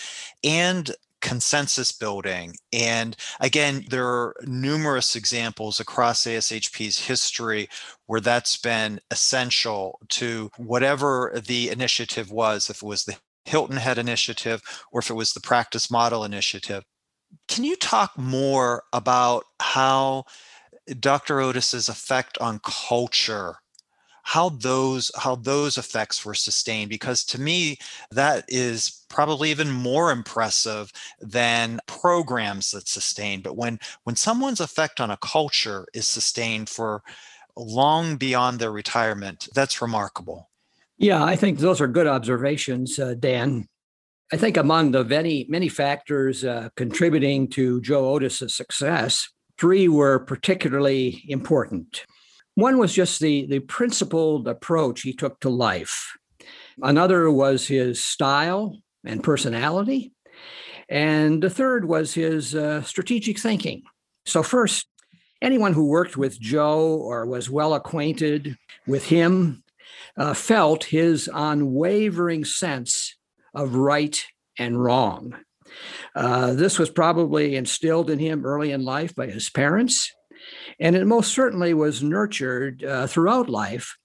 and 0.44 0.92
consensus 1.20 1.92
building. 1.92 2.54
And 2.72 3.16
again, 3.40 3.84
there 3.90 4.06
are 4.06 4.36
numerous 4.44 5.16
examples 5.16 5.80
across 5.80 6.24
ASHP's 6.24 7.06
history 7.06 7.68
where 8.06 8.20
that's 8.20 8.56
been 8.56 9.00
essential 9.10 9.98
to 10.10 10.50
whatever 10.56 11.40
the 11.44 11.70
initiative 11.70 12.30
was, 12.30 12.70
if 12.70 12.82
it 12.82 12.86
was 12.86 13.04
the 13.04 13.16
Hilton 13.44 13.78
Head 13.78 13.98
Initiative 13.98 14.62
or 14.92 15.00
if 15.00 15.10
it 15.10 15.14
was 15.14 15.32
the 15.32 15.40
Practice 15.40 15.90
Model 15.90 16.24
Initiative. 16.24 16.84
Can 17.48 17.64
you 17.64 17.76
talk 17.76 18.16
more 18.16 18.84
about 18.92 19.44
how 19.60 20.24
Dr. 21.00 21.40
Oddis's 21.40 21.88
effect 21.88 22.38
on 22.38 22.60
culture 22.60 23.56
how 24.26 24.48
those 24.48 25.12
how 25.16 25.36
those 25.36 25.78
effects 25.78 26.24
were 26.24 26.34
sustained 26.34 26.90
because 26.90 27.24
to 27.24 27.40
me 27.40 27.78
that 28.10 28.44
is 28.48 29.04
probably 29.08 29.52
even 29.52 29.70
more 29.70 30.10
impressive 30.10 30.92
than 31.20 31.78
programs 31.86 32.72
that 32.72 32.88
sustain. 32.88 33.40
But 33.40 33.56
when 33.56 33.78
when 34.02 34.16
someone's 34.16 34.58
effect 34.58 35.00
on 35.00 35.12
a 35.12 35.16
culture 35.18 35.86
is 35.94 36.08
sustained 36.08 36.68
for 36.68 37.04
long 37.56 38.16
beyond 38.16 38.58
their 38.58 38.72
retirement 38.72 39.48
that's 39.54 39.80
remarkable. 39.80 40.50
Yeah 40.98 41.22
i 41.22 41.36
think 41.36 41.60
those 41.60 41.80
are 41.80 41.86
good 41.86 42.08
observations 42.08 42.98
uh, 42.98 43.14
dan. 43.14 43.68
I 44.32 44.36
think 44.36 44.56
among 44.56 44.90
the 44.90 45.04
many 45.04 45.46
many 45.48 45.68
factors 45.68 46.42
uh, 46.42 46.70
contributing 46.76 47.48
to 47.50 47.80
joe 47.80 48.12
oddis's 48.12 48.56
success 48.56 49.28
three 49.56 49.86
were 49.86 50.18
particularly 50.18 51.22
important 51.28 52.04
one 52.56 52.78
was 52.78 52.92
just 52.92 53.20
the, 53.20 53.46
the 53.46 53.60
principled 53.60 54.48
approach 54.48 55.02
he 55.02 55.12
took 55.12 55.38
to 55.40 55.50
life. 55.50 56.16
Another 56.82 57.30
was 57.30 57.66
his 57.66 58.04
style 58.04 58.78
and 59.04 59.22
personality. 59.22 60.12
And 60.88 61.42
the 61.42 61.50
third 61.50 61.84
was 61.84 62.14
his 62.14 62.54
uh, 62.54 62.82
strategic 62.82 63.38
thinking. 63.38 63.82
So, 64.24 64.42
first, 64.42 64.86
anyone 65.42 65.74
who 65.74 65.86
worked 65.86 66.16
with 66.16 66.40
Joe 66.40 66.96
or 66.96 67.26
was 67.26 67.50
well 67.50 67.74
acquainted 67.74 68.56
with 68.86 69.06
him 69.06 69.62
uh, 70.16 70.32
felt 70.32 70.84
his 70.84 71.28
unwavering 71.32 72.44
sense 72.44 73.16
of 73.54 73.74
right 73.74 74.24
and 74.58 74.82
wrong. 74.82 75.34
Uh, 76.14 76.54
this 76.54 76.78
was 76.78 76.88
probably 76.88 77.56
instilled 77.56 78.08
in 78.08 78.18
him 78.18 78.46
early 78.46 78.72
in 78.72 78.84
life 78.84 79.14
by 79.14 79.26
his 79.26 79.50
parents 79.50 80.10
and 80.80 80.96
it 80.96 81.06
most 81.06 81.32
certainly 81.32 81.74
was 81.74 82.02
nurtured 82.02 82.84
uh, 82.84 83.06
throughout 83.06 83.48
life 83.48 83.96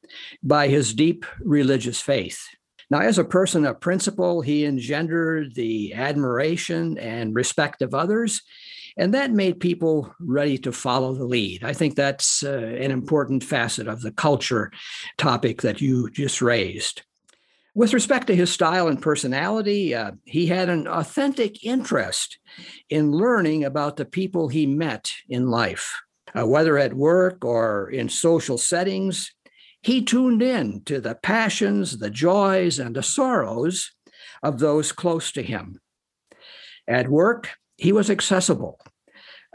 by 0.43 0.67
his 0.67 0.93
deep 0.93 1.25
religious 1.41 2.01
faith. 2.01 2.41
Now, 2.89 2.99
as 2.99 3.17
a 3.17 3.23
person 3.23 3.65
of 3.65 3.79
principle, 3.79 4.41
he 4.41 4.65
engendered 4.65 5.55
the 5.55 5.93
admiration 5.93 6.97
and 6.97 7.33
respect 7.33 7.81
of 7.81 7.93
others, 7.93 8.41
and 8.97 9.13
that 9.13 9.31
made 9.31 9.61
people 9.61 10.13
ready 10.19 10.57
to 10.57 10.73
follow 10.73 11.13
the 11.13 11.23
lead. 11.23 11.63
I 11.63 11.71
think 11.71 11.95
that's 11.95 12.43
uh, 12.43 12.51
an 12.51 12.91
important 12.91 13.45
facet 13.45 13.87
of 13.87 14.01
the 14.01 14.11
culture 14.11 14.71
topic 15.17 15.61
that 15.61 15.79
you 15.79 16.09
just 16.09 16.41
raised. 16.41 17.03
With 17.73 17.93
respect 17.93 18.27
to 18.27 18.35
his 18.35 18.51
style 18.51 18.89
and 18.89 19.01
personality, 19.01 19.95
uh, 19.95 20.11
he 20.25 20.47
had 20.47 20.67
an 20.67 20.89
authentic 20.89 21.63
interest 21.63 22.39
in 22.89 23.13
learning 23.13 23.63
about 23.63 23.95
the 23.95 24.03
people 24.03 24.49
he 24.49 24.65
met 24.65 25.13
in 25.29 25.49
life 25.49 26.01
uh, 26.37 26.45
whether 26.45 26.77
at 26.77 26.93
work 26.93 27.43
or 27.43 27.89
in 27.89 28.09
social 28.09 28.57
settings, 28.57 29.31
he 29.81 30.03
tuned 30.03 30.41
in 30.41 30.83
to 30.85 31.01
the 31.01 31.15
passions, 31.15 31.97
the 31.97 32.09
joys, 32.09 32.79
and 32.79 32.95
the 32.95 33.03
sorrows 33.03 33.91
of 34.43 34.59
those 34.59 34.91
close 34.91 35.31
to 35.31 35.43
him. 35.43 35.79
At 36.87 37.09
work, 37.09 37.49
he 37.77 37.91
was 37.91 38.09
accessible. 38.09 38.79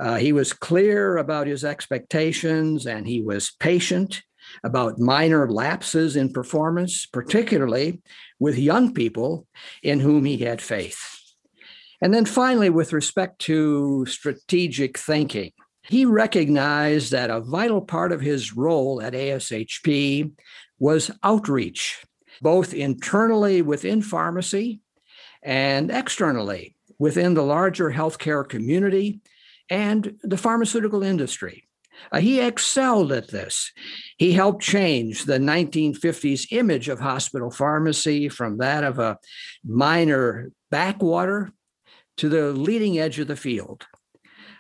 Uh, 0.01 0.17
he 0.17 0.33
was 0.33 0.53
clear 0.53 1.17
about 1.17 1.47
his 1.47 1.65
expectations 1.65 2.87
and 2.87 3.07
he 3.07 3.23
was 3.23 3.53
patient 3.61 4.23
about 4.63 4.99
minor 4.99 5.51
lapses 5.51 6.17
in 6.17 6.33
performance, 6.33 7.07
particularly 7.07 8.01
with 8.39 8.59
young 8.59 8.93
people 8.93 9.47
in 9.83 10.01
whom 10.01 10.25
he 10.25 10.39
had 10.39 10.61
faith. 10.61 10.99
And 12.03 12.13
then 12.13 12.27
finally, 12.27 12.69
with 12.69 12.93
respect 12.93 13.39
to 13.43 14.05
strategic 14.07 14.99
thinking, 14.99 15.53
he 15.89 16.05
recognized 16.05 17.13
that 17.13 17.31
a 17.31 17.41
vital 17.41 17.81
part 17.81 18.13
of 18.13 18.21
his 18.21 18.57
role 18.57 19.01
at 19.01 19.13
ASHP 19.13 20.33
was 20.79 21.11
outreach, 21.23 22.05
both 22.41 22.75
internally 22.75 23.63
within 23.63 24.03
pharmacy 24.03 24.81
and 25.43 25.91
externally 25.91 26.77
within 26.99 27.35
the 27.35 27.43
larger 27.43 27.91
healthcare 27.91 28.47
community 28.49 29.21
and 29.71 30.19
the 30.23 30.37
pharmaceutical 30.37 31.03
industry. 31.03 31.67
Uh, 32.13 32.21
he 32.21 32.41
excelled 32.41 33.11
at 33.13 33.29
this. 33.29 33.73
He 34.19 34.33
helped 34.33 34.63
change 34.63 35.25
the 35.25 35.39
1950s 35.39 36.53
image 36.53 36.89
of 36.89 37.01
hospital 37.01 37.51
pharmacy 37.51 38.29
from 38.29 38.59
that 38.59 38.85
of 38.85 38.99
a 38.99 39.19
minor 39.65 40.51
backwater 40.71 41.53
to 42.19 42.29
the 42.29 42.53
leading 42.53 42.99
edge 42.99 43.19
of 43.19 43.29
the 43.29 43.37
field. 43.37 43.87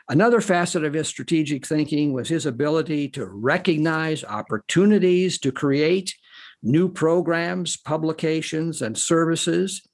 Another 0.08 0.40
facet 0.40 0.84
of 0.84 0.94
his 0.94 1.08
strategic 1.08 1.66
thinking 1.66 2.12
was 2.12 2.28
his 2.28 2.46
ability 2.46 3.08
to 3.10 3.26
recognize 3.26 4.24
opportunities 4.24 5.38
to 5.40 5.50
create 5.50 6.14
new 6.62 6.88
programs, 6.88 7.76
publications, 7.76 8.82
and 8.82 8.96
services 8.96 9.86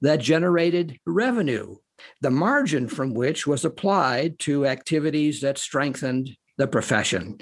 that 0.00 0.20
generated 0.20 0.98
revenue, 1.06 1.76
the 2.22 2.30
margin 2.30 2.88
from 2.88 3.12
which 3.12 3.46
was 3.46 3.64
applied 3.64 4.38
to 4.38 4.66
activities 4.66 5.42
that 5.42 5.58
strengthened 5.58 6.30
the 6.56 6.66
profession. 6.66 7.38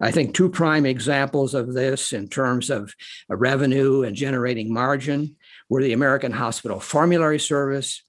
I 0.00 0.10
think 0.10 0.34
two 0.34 0.48
prime 0.48 0.86
examples 0.86 1.54
of 1.54 1.72
this 1.72 2.12
in 2.12 2.28
terms 2.28 2.70
of 2.70 2.94
revenue 3.28 4.02
and 4.02 4.14
generating 4.14 4.72
margin 4.72 5.36
were 5.68 5.82
the 5.82 5.92
American 5.92 6.32
Hospital 6.32 6.78
Formulary 6.78 7.40
Service 7.40 8.02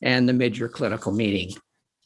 and 0.00 0.28
the 0.28 0.32
mid-year 0.32 0.68
clinical 0.68 1.12
meeting. 1.12 1.50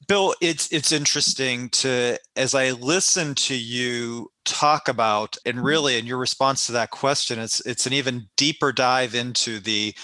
Bill, 0.09 0.35
it's 0.41 0.73
it's 0.73 0.93
interesting 0.93 1.69
to 1.71 2.19
as 2.37 2.55
I 2.55 2.71
listen 2.73 3.35
to 3.37 3.55
you 3.55 4.31
talk 4.45 4.89
about 4.89 5.37
and 5.47 5.57
mm-hmm. 5.57 5.67
really 5.67 5.99
in 5.99 6.07
your 6.07 6.19
response 6.19 6.67
to 6.67 6.73
that 6.73 6.91
question, 6.91 7.39
it's 7.39 7.61
it's 7.67 7.87
an 7.87 7.93
even 7.93 8.29
deeper 8.37 8.73
dive 8.73 9.15
into 9.15 9.61
the 9.61 9.95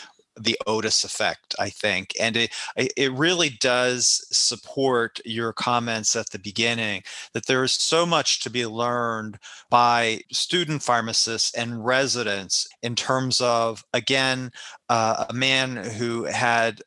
the 0.41 0.57
Oddis 0.67 1.05
effect, 1.05 1.55
I 1.59 1.71
think. 1.71 2.13
And 2.21 2.37
it, 2.37 2.53
it 2.77 3.13
really 3.13 3.51
does 3.51 4.27
support 4.31 5.21
your 5.25 5.53
comments 5.53 6.15
at 6.17 6.31
the 6.31 6.39
beginning 6.39 7.03
that 7.35 7.47
there 7.47 7.65
is 7.65 7.73
so 7.73 8.07
much 8.07 8.41
to 8.43 8.51
be 8.51 8.67
learned 8.67 9.39
by 9.71 10.21
student 10.31 10.83
pharmacists 10.83 11.55
and 11.55 11.85
residents 11.85 12.69
in 12.83 12.95
terms 12.95 13.41
of, 13.41 13.85
again, 13.93 14.53
uh, 14.89 15.27
a 15.29 15.33
man 15.33 15.77
who 15.77 16.25
had 16.25 16.83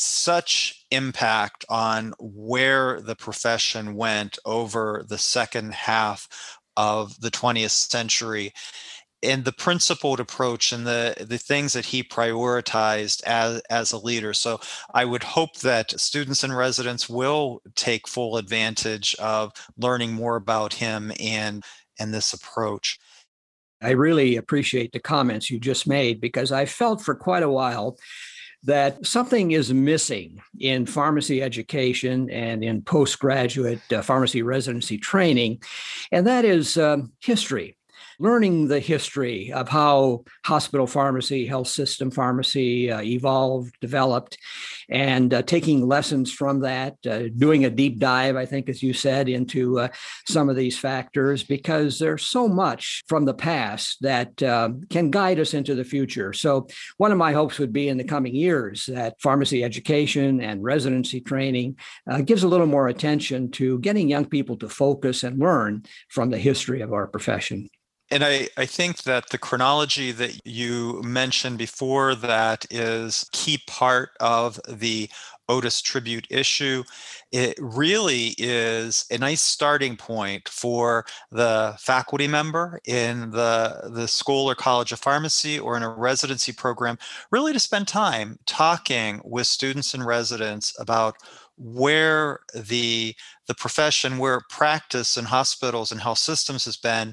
such 0.00 0.84
impact 0.90 1.64
on 1.68 2.14
where 2.18 3.00
the 3.00 3.16
profession 3.16 3.94
went 3.94 4.38
over 4.44 5.04
the 5.08 5.18
second 5.18 5.74
half 5.74 6.28
of 6.76 7.20
the 7.20 7.30
20th 7.30 7.70
century 7.70 8.52
and 9.22 9.44
the 9.44 9.52
principled 9.52 10.18
approach 10.18 10.72
and 10.72 10.86
the 10.86 11.14
the 11.20 11.36
things 11.38 11.74
that 11.74 11.84
he 11.84 12.02
prioritized 12.02 13.22
as 13.24 13.60
as 13.70 13.92
a 13.92 13.98
leader. 13.98 14.32
So 14.32 14.60
i 14.94 15.04
would 15.04 15.22
hope 15.22 15.56
that 15.58 15.98
students 16.00 16.42
and 16.42 16.56
residents 16.56 17.08
will 17.08 17.60
take 17.76 18.08
full 18.08 18.36
advantage 18.36 19.14
of 19.16 19.52
learning 19.76 20.12
more 20.12 20.36
about 20.36 20.72
him 20.74 21.12
and 21.20 21.64
and 21.98 22.14
this 22.14 22.32
approach. 22.32 22.98
I 23.82 23.90
really 23.90 24.36
appreciate 24.36 24.92
the 24.92 25.00
comments 25.00 25.50
you 25.50 25.58
just 25.60 25.86
made 25.86 26.20
because 26.20 26.52
i 26.52 26.64
felt 26.64 27.02
for 27.02 27.14
quite 27.14 27.42
a 27.42 27.50
while 27.50 27.98
that 28.64 29.06
something 29.06 29.52
is 29.52 29.72
missing 29.72 30.40
in 30.58 30.86
pharmacy 30.86 31.42
education 31.42 32.28
and 32.30 32.62
in 32.62 32.82
postgraduate 32.82 33.80
uh, 33.92 34.02
pharmacy 34.02 34.42
residency 34.42 34.98
training, 34.98 35.62
and 36.12 36.26
that 36.26 36.44
is 36.44 36.76
um, 36.76 37.12
history 37.20 37.76
learning 38.20 38.68
the 38.68 38.78
history 38.78 39.50
of 39.50 39.68
how 39.68 40.22
hospital 40.44 40.86
pharmacy, 40.86 41.46
health 41.46 41.68
system 41.68 42.10
pharmacy 42.10 42.92
uh, 42.92 43.00
evolved, 43.00 43.74
developed, 43.80 44.36
and 44.90 45.32
uh, 45.32 45.40
taking 45.40 45.86
lessons 45.86 46.30
from 46.30 46.60
that, 46.60 46.96
uh, 47.08 47.22
doing 47.36 47.64
a 47.64 47.70
deep 47.70 47.98
dive, 47.98 48.36
I 48.36 48.44
think, 48.44 48.68
as 48.68 48.82
you 48.82 48.92
said, 48.92 49.28
into 49.28 49.80
uh, 49.80 49.88
some 50.28 50.50
of 50.50 50.56
these 50.56 50.78
factors, 50.78 51.42
because 51.42 51.98
there's 51.98 52.26
so 52.26 52.46
much 52.46 53.02
from 53.08 53.24
the 53.24 53.34
past 53.34 53.96
that 54.02 54.42
um, 54.42 54.82
can 54.90 55.10
guide 55.10 55.40
us 55.40 55.54
into 55.54 55.74
the 55.74 55.84
future. 55.84 56.34
So, 56.34 56.68
one 56.98 57.12
of 57.12 57.18
my 57.18 57.32
hopes 57.32 57.58
would 57.58 57.72
be 57.72 57.88
in 57.88 57.96
the 57.96 58.04
coming 58.04 58.34
years 58.34 58.86
that 58.86 59.20
pharmacy 59.20 59.64
education 59.64 60.42
and 60.42 60.62
residency 60.62 61.22
training 61.22 61.76
uh, 62.10 62.20
gives 62.20 62.42
a 62.42 62.48
little 62.48 62.66
more 62.66 62.88
attention 62.88 63.50
to 63.52 63.78
getting 63.78 64.10
young 64.10 64.26
people 64.26 64.56
to 64.58 64.68
focus 64.68 65.22
and 65.22 65.38
learn 65.38 65.84
from 66.10 66.28
the 66.28 66.38
history 66.38 66.82
of 66.82 66.92
our 66.92 67.06
profession. 67.06 67.70
And 68.10 68.24
I, 68.24 68.48
I 68.56 68.66
think 68.66 69.04
that 69.04 69.30
the 69.30 69.38
chronology 69.38 70.10
that 70.12 70.44
you 70.44 71.00
mentioned 71.04 71.58
before 71.58 72.16
that 72.16 72.66
is 72.70 73.28
key 73.32 73.62
part 73.68 74.10
of 74.18 74.60
the 74.68 75.08
Oddis 75.48 75.82
tribute 75.82 76.26
issue. 76.30 76.84
It 77.32 77.56
really 77.60 78.34
is 78.38 79.04
a 79.10 79.18
nice 79.18 79.42
starting 79.42 79.96
point 79.96 80.48
for 80.48 81.04
the 81.30 81.76
faculty 81.78 82.28
member 82.28 82.80
in 82.84 83.30
the, 83.32 83.90
the 83.92 84.06
school 84.06 84.48
or 84.48 84.54
college 84.54 84.92
of 84.92 85.00
pharmacy 85.00 85.58
or 85.58 85.76
in 85.76 85.82
a 85.82 85.88
residency 85.88 86.52
program, 86.52 86.98
really 87.32 87.52
to 87.52 87.60
spend 87.60 87.88
time 87.88 88.38
talking 88.46 89.20
with 89.24 89.48
students 89.48 89.92
and 89.92 90.06
residents 90.06 90.72
about 90.78 91.16
where 91.60 92.40
the 92.54 93.14
the 93.46 93.54
profession 93.54 94.16
where 94.16 94.40
practice 94.48 95.16
in 95.18 95.26
hospitals 95.26 95.92
and 95.92 96.00
health 96.00 96.18
systems 96.18 96.64
has 96.64 96.76
been 96.78 97.12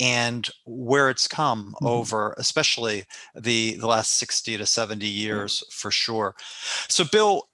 and 0.00 0.50
where 0.64 1.10
it's 1.10 1.28
come 1.28 1.74
mm-hmm. 1.76 1.86
over 1.86 2.34
especially 2.38 3.04
the 3.34 3.74
the 3.76 3.86
last 3.86 4.14
60 4.14 4.56
to 4.56 4.66
70 4.66 5.06
years 5.06 5.60
mm-hmm. 5.60 5.70
for 5.70 5.90
sure 5.90 6.34
so 6.88 7.04
bill 7.04 7.48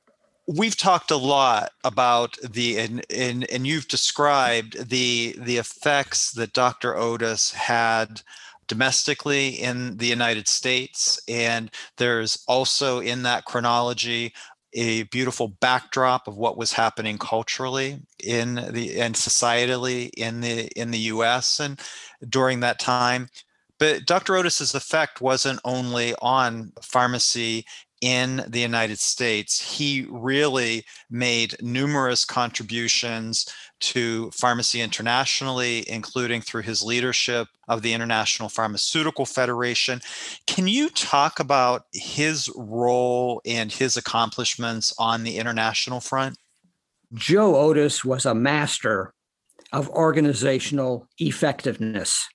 we've 0.47 0.77
talked 0.77 1.11
a 1.11 1.17
lot 1.17 1.73
about 1.85 2.37
the 2.39 2.79
and, 2.79 3.05
and 3.11 3.49
and 3.51 3.67
you've 3.67 3.89
described 3.89 4.89
the 4.89 5.35
the 5.39 5.59
effects 5.59 6.33
that 6.33 6.53
dr 6.53 6.97
oddis 6.97 7.53
had 7.53 8.23
domestically 8.67 9.49
in 9.49 9.97
the 9.97 10.07
united 10.07 10.49
states 10.49 11.21
and 11.29 11.71
there's 11.99 12.43
also 12.49 13.01
in 13.01 13.23
that 13.23 13.45
chronology 13.45 14.33
a 14.73 15.05
beautiful 15.05 15.49
backdrop 15.49 16.29
of 16.29 16.37
what 16.37 16.57
was 16.57 16.73
happening 16.73 17.19
culturally 17.19 18.01
in 18.23 18.55
the 18.73 19.01
and 19.01 19.15
societally 19.15 20.11
in 20.17 20.41
the 20.41 20.69
in 20.77 20.91
the 20.91 20.99
US 20.99 21.61
and 21.61 21.81
during 22.29 22.61
that 22.61 22.79
time. 22.79 23.29
But 23.79 24.05
Dr. 24.05 24.37
Oddis's 24.37 24.75
effect 24.75 25.21
wasn't 25.21 25.61
only 25.65 26.15
on 26.21 26.73
pharmacy 26.83 27.65
in 28.01 28.45
the 28.49 28.61
United 28.61 28.99
States. 28.99 29.61
He 29.61 30.07
really 30.09 30.85
made 31.11 31.55
numerous 31.61 32.25
contributions 32.25 33.53
to 33.81 34.31
pharmacy 34.31 34.81
internationally, 34.81 35.89
including 35.89 36.41
through 36.41 36.63
his 36.63 36.83
leadership 36.83 37.49
of 37.69 37.83
the 37.83 37.93
International 37.93 38.49
Pharmaceutical 38.49 39.27
Federation. 39.27 40.01
Can 40.47 40.69
you 40.69 40.91
talk 40.91 41.41
about 41.41 41.85
his 41.93 42.51
role 42.57 43.41
and 43.47 43.73
his 43.73 43.97
accomplishments 43.97 44.93
on 44.99 45.23
the 45.23 45.37
international 45.39 46.01
front? 46.01 46.37
Joe 47.15 47.55
Oddis 47.55 48.05
was 48.05 48.27
a 48.27 48.35
master 48.35 49.13
of 49.73 49.89
organizational 49.91 51.09
effectiveness. 51.19 52.29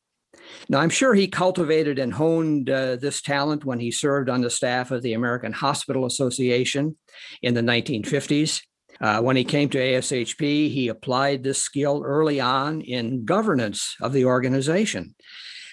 Now, 0.69 0.79
I'm 0.79 0.89
sure 0.89 1.13
he 1.13 1.27
cultivated 1.27 1.99
and 1.99 2.13
honed 2.13 2.69
uh, 2.69 2.95
this 2.95 3.21
talent 3.21 3.65
when 3.65 3.79
he 3.79 3.91
served 3.91 4.29
on 4.29 4.41
the 4.41 4.49
staff 4.49 4.91
of 4.91 5.01
the 5.01 5.13
American 5.13 5.53
Hospital 5.53 6.05
Association 6.05 6.95
in 7.41 7.53
the 7.53 7.61
1950s. 7.61 8.61
Uh, 9.01 9.21
when 9.21 9.35
he 9.35 9.43
came 9.43 9.69
to 9.69 9.77
ASHP, 9.77 10.71
he 10.71 10.87
applied 10.87 11.43
this 11.43 11.59
skill 11.59 12.01
early 12.05 12.39
on 12.39 12.81
in 12.81 13.25
governance 13.25 13.95
of 14.01 14.13
the 14.13 14.25
organization 14.25 15.15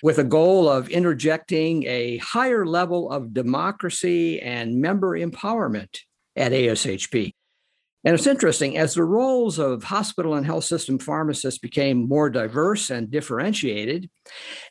with 0.03 0.19
a 0.19 0.25
goal 0.25 0.69
of 0.69 0.89
interjecting 0.89 1.85
a 1.85 2.17
higher 2.19 2.67
level 2.67 3.11
of 3.11 3.33
democracy 3.33 4.41
and 4.41 4.81
member 4.81 5.17
empowerment 5.17 6.01
at 6.35 6.53
ASHP. 6.53 7.35
And 8.05 8.15
it's 8.15 8.27
interesting, 8.27 8.77
as 8.77 8.95
the 8.95 9.05
roles 9.05 9.59
of 9.59 9.85
hospital 9.85 10.35
and 10.35 10.45
health 10.45 10.65
system 10.65 10.99
pharmacists 10.99 11.59
became 11.59 12.09
more 12.09 12.31
diverse 12.31 12.91
and 12.91 13.11
differentiated, 13.11 14.11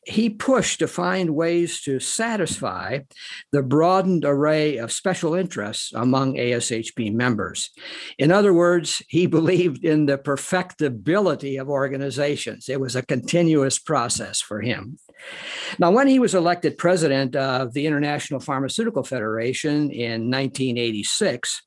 he 0.05 0.29
pushed 0.29 0.79
to 0.79 0.87
find 0.87 1.29
ways 1.29 1.81
to 1.81 1.99
satisfy 1.99 2.99
the 3.51 3.63
broadened 3.63 4.25
array 4.25 4.77
of 4.77 4.91
special 4.91 5.33
interests 5.33 5.93
among 5.93 6.35
ASHP 6.35 7.13
members. 7.13 7.69
In 8.17 8.31
other 8.31 8.53
words, 8.53 9.01
he 9.07 9.27
believed 9.41 9.85
in 9.85 10.07
the 10.07 10.17
perfectibility 10.17 11.57
of 11.57 11.69
organizations. 11.69 12.67
It 12.67 12.81
was 12.81 12.95
a 12.95 13.05
continuous 13.05 13.79
process 13.79 14.41
for 14.41 14.61
him. 14.61 14.97
Now, 15.79 15.91
when 15.91 16.07
he 16.07 16.19
was 16.19 16.35
elected 16.35 16.77
president 16.77 17.35
of 17.35 17.73
the 17.73 17.85
International 17.85 18.39
Pharmaceutical 18.39 19.03
Federation 19.03 19.89
in 19.91 20.29
1986, 20.29 21.61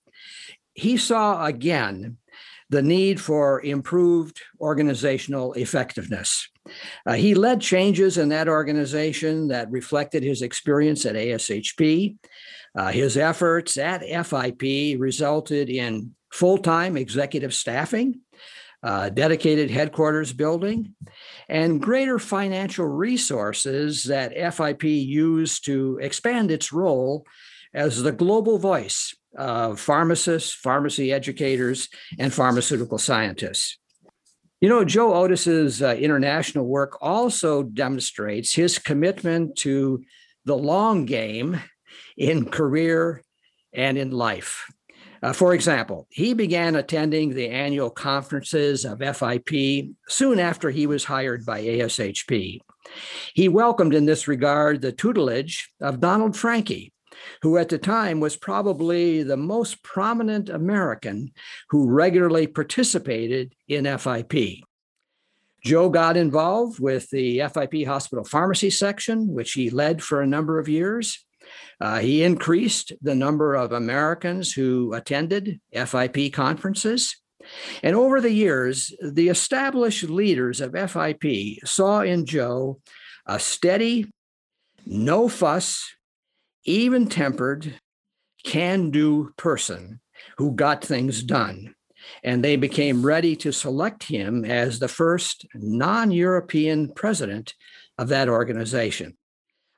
he 0.74 0.96
saw 0.96 1.44
again 1.44 2.18
the 2.70 2.82
need 2.82 3.20
for 3.20 3.62
improved 3.62 4.40
organizational 4.60 5.52
effectiveness. 5.54 6.48
Uh, 7.06 7.12
he 7.12 7.34
led 7.34 7.60
changes 7.60 8.18
in 8.18 8.30
that 8.30 8.48
organization 8.48 9.48
that 9.48 9.70
reflected 9.70 10.22
his 10.22 10.42
experience 10.42 11.04
at 11.06 11.14
ASHP. 11.14 12.16
Uh, 12.76 12.90
his 12.90 13.16
efforts 13.16 13.76
at 13.76 14.02
FIP 14.02 14.98
resulted 14.98 15.68
in 15.68 16.14
full 16.32 16.58
time 16.58 16.96
executive 16.96 17.54
staffing, 17.54 18.20
uh, 18.82 19.08
dedicated 19.10 19.70
headquarters 19.70 20.32
building, 20.32 20.94
and 21.48 21.80
greater 21.80 22.18
financial 22.18 22.86
resources 22.86 24.04
that 24.04 24.54
FIP 24.54 24.84
used 24.84 25.64
to 25.66 25.98
expand 26.02 26.50
its 26.50 26.72
role 26.72 27.24
as 27.72 28.02
the 28.02 28.12
global 28.12 28.58
voice 28.58 29.14
of 29.36 29.80
pharmacists, 29.80 30.52
pharmacy 30.52 31.12
educators, 31.12 31.88
and 32.18 32.32
pharmaceutical 32.32 32.98
scientists. 32.98 33.78
You 34.60 34.68
know, 34.68 34.84
Joe 34.84 35.12
Oddis's 35.12 35.82
uh, 35.82 35.94
international 35.94 36.66
work 36.66 36.96
also 37.02 37.62
demonstrates 37.62 38.54
his 38.54 38.78
commitment 38.78 39.56
to 39.56 40.02
the 40.44 40.56
long 40.56 41.04
game 41.04 41.60
in 42.16 42.46
career 42.46 43.22
and 43.72 43.98
in 43.98 44.10
life. 44.10 44.66
Uh, 45.22 45.32
for 45.32 45.54
example, 45.54 46.06
he 46.10 46.34
began 46.34 46.76
attending 46.76 47.30
the 47.30 47.48
annual 47.48 47.90
conferences 47.90 48.84
of 48.84 49.00
FIP 49.00 49.88
soon 50.08 50.38
after 50.38 50.70
he 50.70 50.86
was 50.86 51.04
hired 51.04 51.46
by 51.46 51.62
ASHP. 51.62 52.60
He 53.34 53.48
welcomed 53.48 53.94
in 53.94 54.04
this 54.04 54.28
regard 54.28 54.82
the 54.82 54.92
tutelage 54.92 55.70
of 55.80 56.00
Donald 56.00 56.32
Francke, 56.32 56.92
who 57.42 57.56
at 57.56 57.68
the 57.68 57.78
time 57.78 58.20
was 58.20 58.36
probably 58.36 59.22
the 59.22 59.36
most 59.36 59.82
prominent 59.82 60.48
American 60.48 61.32
who 61.70 61.88
regularly 61.88 62.46
participated 62.46 63.54
in 63.68 63.84
FIP. 63.98 64.62
Joe 65.64 65.88
got 65.88 66.16
involved 66.16 66.78
with 66.78 67.08
the 67.10 67.40
FIP 67.40 67.86
hospital 67.86 68.24
pharmacy 68.24 68.70
section, 68.70 69.28
which 69.28 69.52
he 69.52 69.70
led 69.70 70.02
for 70.02 70.20
a 70.20 70.26
number 70.26 70.58
of 70.58 70.68
years. 70.68 71.24
Uh, 71.80 71.98
he 71.98 72.22
increased 72.22 72.92
the 73.00 73.14
number 73.14 73.54
of 73.54 73.72
Americans 73.72 74.52
who 74.52 74.92
attended 74.92 75.60
FIP 75.72 76.32
conferences. 76.32 77.16
And 77.82 77.96
over 77.96 78.20
the 78.20 78.32
years, 78.32 78.94
the 79.02 79.28
established 79.28 80.04
leaders 80.04 80.60
of 80.60 80.72
FIP 80.72 81.58
saw 81.64 82.00
in 82.00 82.26
Joe 82.26 82.80
a 83.26 83.38
steady, 83.38 84.10
no 84.86 85.28
fuss, 85.28 85.94
even 86.64 87.06
tempered, 87.06 87.80
can 88.44 88.90
do 88.90 89.32
person 89.36 90.00
who 90.38 90.52
got 90.52 90.84
things 90.84 91.22
done. 91.22 91.74
And 92.22 92.44
they 92.44 92.56
became 92.56 93.04
ready 93.04 93.34
to 93.36 93.52
select 93.52 94.04
him 94.04 94.44
as 94.44 94.78
the 94.78 94.88
first 94.88 95.46
non 95.54 96.10
European 96.10 96.92
president 96.92 97.54
of 97.96 98.08
that 98.08 98.28
organization. 98.28 99.16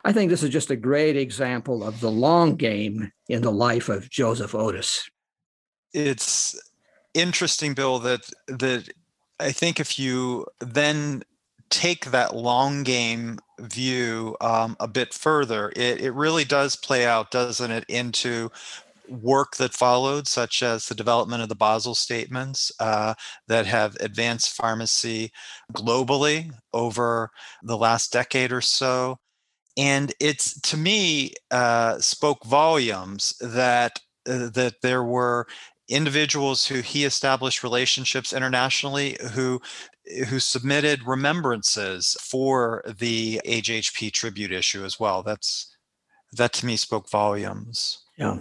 I 0.05 0.13
think 0.13 0.31
this 0.31 0.43
is 0.43 0.51
just 0.51 0.71
a 0.71 0.77
great 0.77 1.17
example 1.17 1.85
of 1.85 2.01
the 2.01 2.11
long 2.11 2.57
game 2.57 3.13
in 3.29 3.43
the 3.43 3.53
life 3.53 3.89
of 3.89 4.11
Joseph 4.11 4.55
Oddis. 4.55 5.03
It's 5.93 6.61
interesting, 7.15 7.75
Bill, 7.75 7.99
that 8.01 8.29
that 8.49 8.89
I 9.39 9.53
think 9.53 9.81
if 9.81 9.99
you 9.99 10.47
then 10.61 11.23
take 11.71 12.07
that 12.07 12.35
long 12.35 12.83
game 12.83 13.39
view 13.61 14.37
um, 14.41 14.77
a 14.81 14.89
bit 14.89 15.13
further, 15.15 15.73
it, 15.77 16.01
it 16.01 16.13
really 16.13 16.45
does 16.45 16.77
play 16.77 17.07
out, 17.07 17.31
doesn't 17.31 17.71
it, 17.71 17.85
into 17.89 18.51
work 19.09 19.57
that 19.57 19.75
followed, 19.75 20.27
such 20.27 20.63
as 20.63 20.87
the 20.87 20.95
development 20.95 21.43
of 21.43 21.49
the 21.49 21.55
Basel 21.55 21.95
statements 21.95 22.73
uh, 22.81 23.15
that 23.49 23.67
have 23.67 23.97
advanced 24.01 24.55
pharmacy 24.55 25.31
globally 25.73 26.51
over 26.73 27.31
the 27.63 27.77
last 27.77 28.13
decade 28.13 28.53
or 28.53 28.61
so. 28.61 29.19
And 29.77 30.13
it's 30.21 30.59
to 30.63 30.77
me 30.77 31.35
uh, 31.51 31.99
spoke 31.99 32.45
volumes 32.45 33.35
that 33.41 34.01
uh, 34.27 34.49
that 34.51 34.75
there 34.83 35.05
were 35.05 35.47
individuals 35.89 36.67
who 36.67 36.81
he 36.81 37.05
established 37.05 37.63
relationships 37.63 38.33
internationally 38.33 39.17
who 39.33 39.61
who 40.29 40.39
submitted 40.39 41.07
remembrances 41.07 42.17
for 42.21 42.83
the 42.99 43.41
AJHP 43.45 44.13
tribute 44.13 44.53
issue 44.53 44.85
as 44.85 45.01
well. 45.01 45.23
That's 45.23 45.77
that 46.33 46.53
to 46.55 46.67
me 46.67 46.77
spoke 46.77 47.11
volumes. 47.11 48.05
Yeah. 48.17 48.39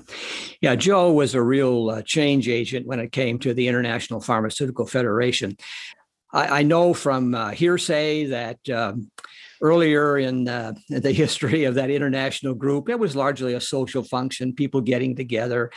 Yeah. 0.62 0.76
Joe 0.76 1.12
was 1.12 1.34
a 1.34 1.42
real 1.42 1.90
uh, 1.90 2.02
change 2.04 2.48
agent 2.48 2.88
when 2.88 3.00
it 3.00 3.12
came 3.12 3.40
to 3.40 3.54
the 3.54 3.68
International 3.68 4.22
Pharmaceutical 4.22 4.86
Federation. 4.86 5.58
I, 6.32 6.60
I 6.60 6.64
know 6.64 6.94
from 6.94 7.36
uh, 7.36 7.52
hearsay 7.52 8.26
that 8.28 8.70
um, 8.70 9.12
earlier 9.62 10.18
in 10.18 10.48
uh, 10.48 10.74
the 10.90 11.12
history 11.12 11.64
of 11.64 11.76
that 11.76 11.90
international 11.90 12.54
group, 12.54 12.90
it 12.90 13.00
was 13.00 13.16
largely 13.16 13.54
a 13.54 13.62
social 13.62 14.04
function, 14.04 14.54
people 14.54 14.82
getting 14.82 15.16
together 15.16 15.72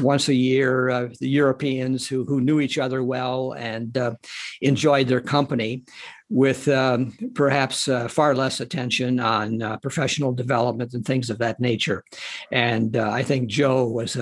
once 0.00 0.28
a 0.28 0.34
year, 0.34 0.90
uh, 0.90 1.08
the 1.20 1.28
Europeans 1.28 2.06
who, 2.06 2.24
who 2.24 2.40
knew 2.40 2.60
each 2.60 2.78
other 2.78 3.02
well 3.02 3.52
and 3.52 3.96
uh, 3.96 4.14
enjoyed 4.60 5.08
their 5.08 5.20
company 5.20 5.84
with 6.34 6.66
um, 6.66 7.16
perhaps 7.32 7.86
uh, 7.86 8.08
far 8.08 8.34
less 8.34 8.58
attention 8.58 9.20
on 9.20 9.62
uh, 9.62 9.76
professional 9.76 10.32
development 10.32 10.92
and 10.92 11.06
things 11.06 11.30
of 11.30 11.38
that 11.38 11.60
nature. 11.60 12.02
And 12.50 12.96
uh, 12.96 13.08
I 13.08 13.22
think 13.22 13.48
Joe 13.48 13.86
was 13.86 14.16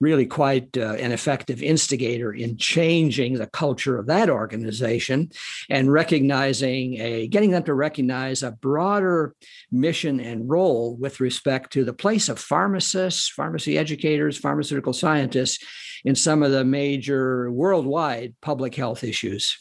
really 0.00 0.24
quite 0.24 0.78
uh, 0.78 0.94
an 0.94 1.12
effective 1.12 1.62
instigator 1.62 2.32
in 2.32 2.56
changing 2.56 3.34
the 3.34 3.48
culture 3.48 3.98
of 3.98 4.06
that 4.06 4.30
organization 4.30 5.30
and 5.68 5.92
recognizing 5.92 6.98
a, 6.98 7.26
getting 7.26 7.50
them 7.50 7.64
to 7.64 7.74
recognize 7.74 8.42
a 8.42 8.52
broader 8.52 9.34
mission 9.70 10.20
and 10.20 10.48
role 10.48 10.96
with 10.96 11.20
respect 11.20 11.70
to 11.74 11.84
the 11.84 11.92
place 11.92 12.30
of 12.30 12.38
pharmacists, 12.38 13.28
pharmacy 13.28 13.76
educators, 13.76 14.38
pharmaceutical 14.38 14.94
scientists 14.94 15.62
in 16.06 16.14
some 16.14 16.42
of 16.42 16.50
the 16.50 16.64
major 16.64 17.52
worldwide 17.52 18.34
public 18.40 18.74
health 18.74 19.04
issues. 19.04 19.58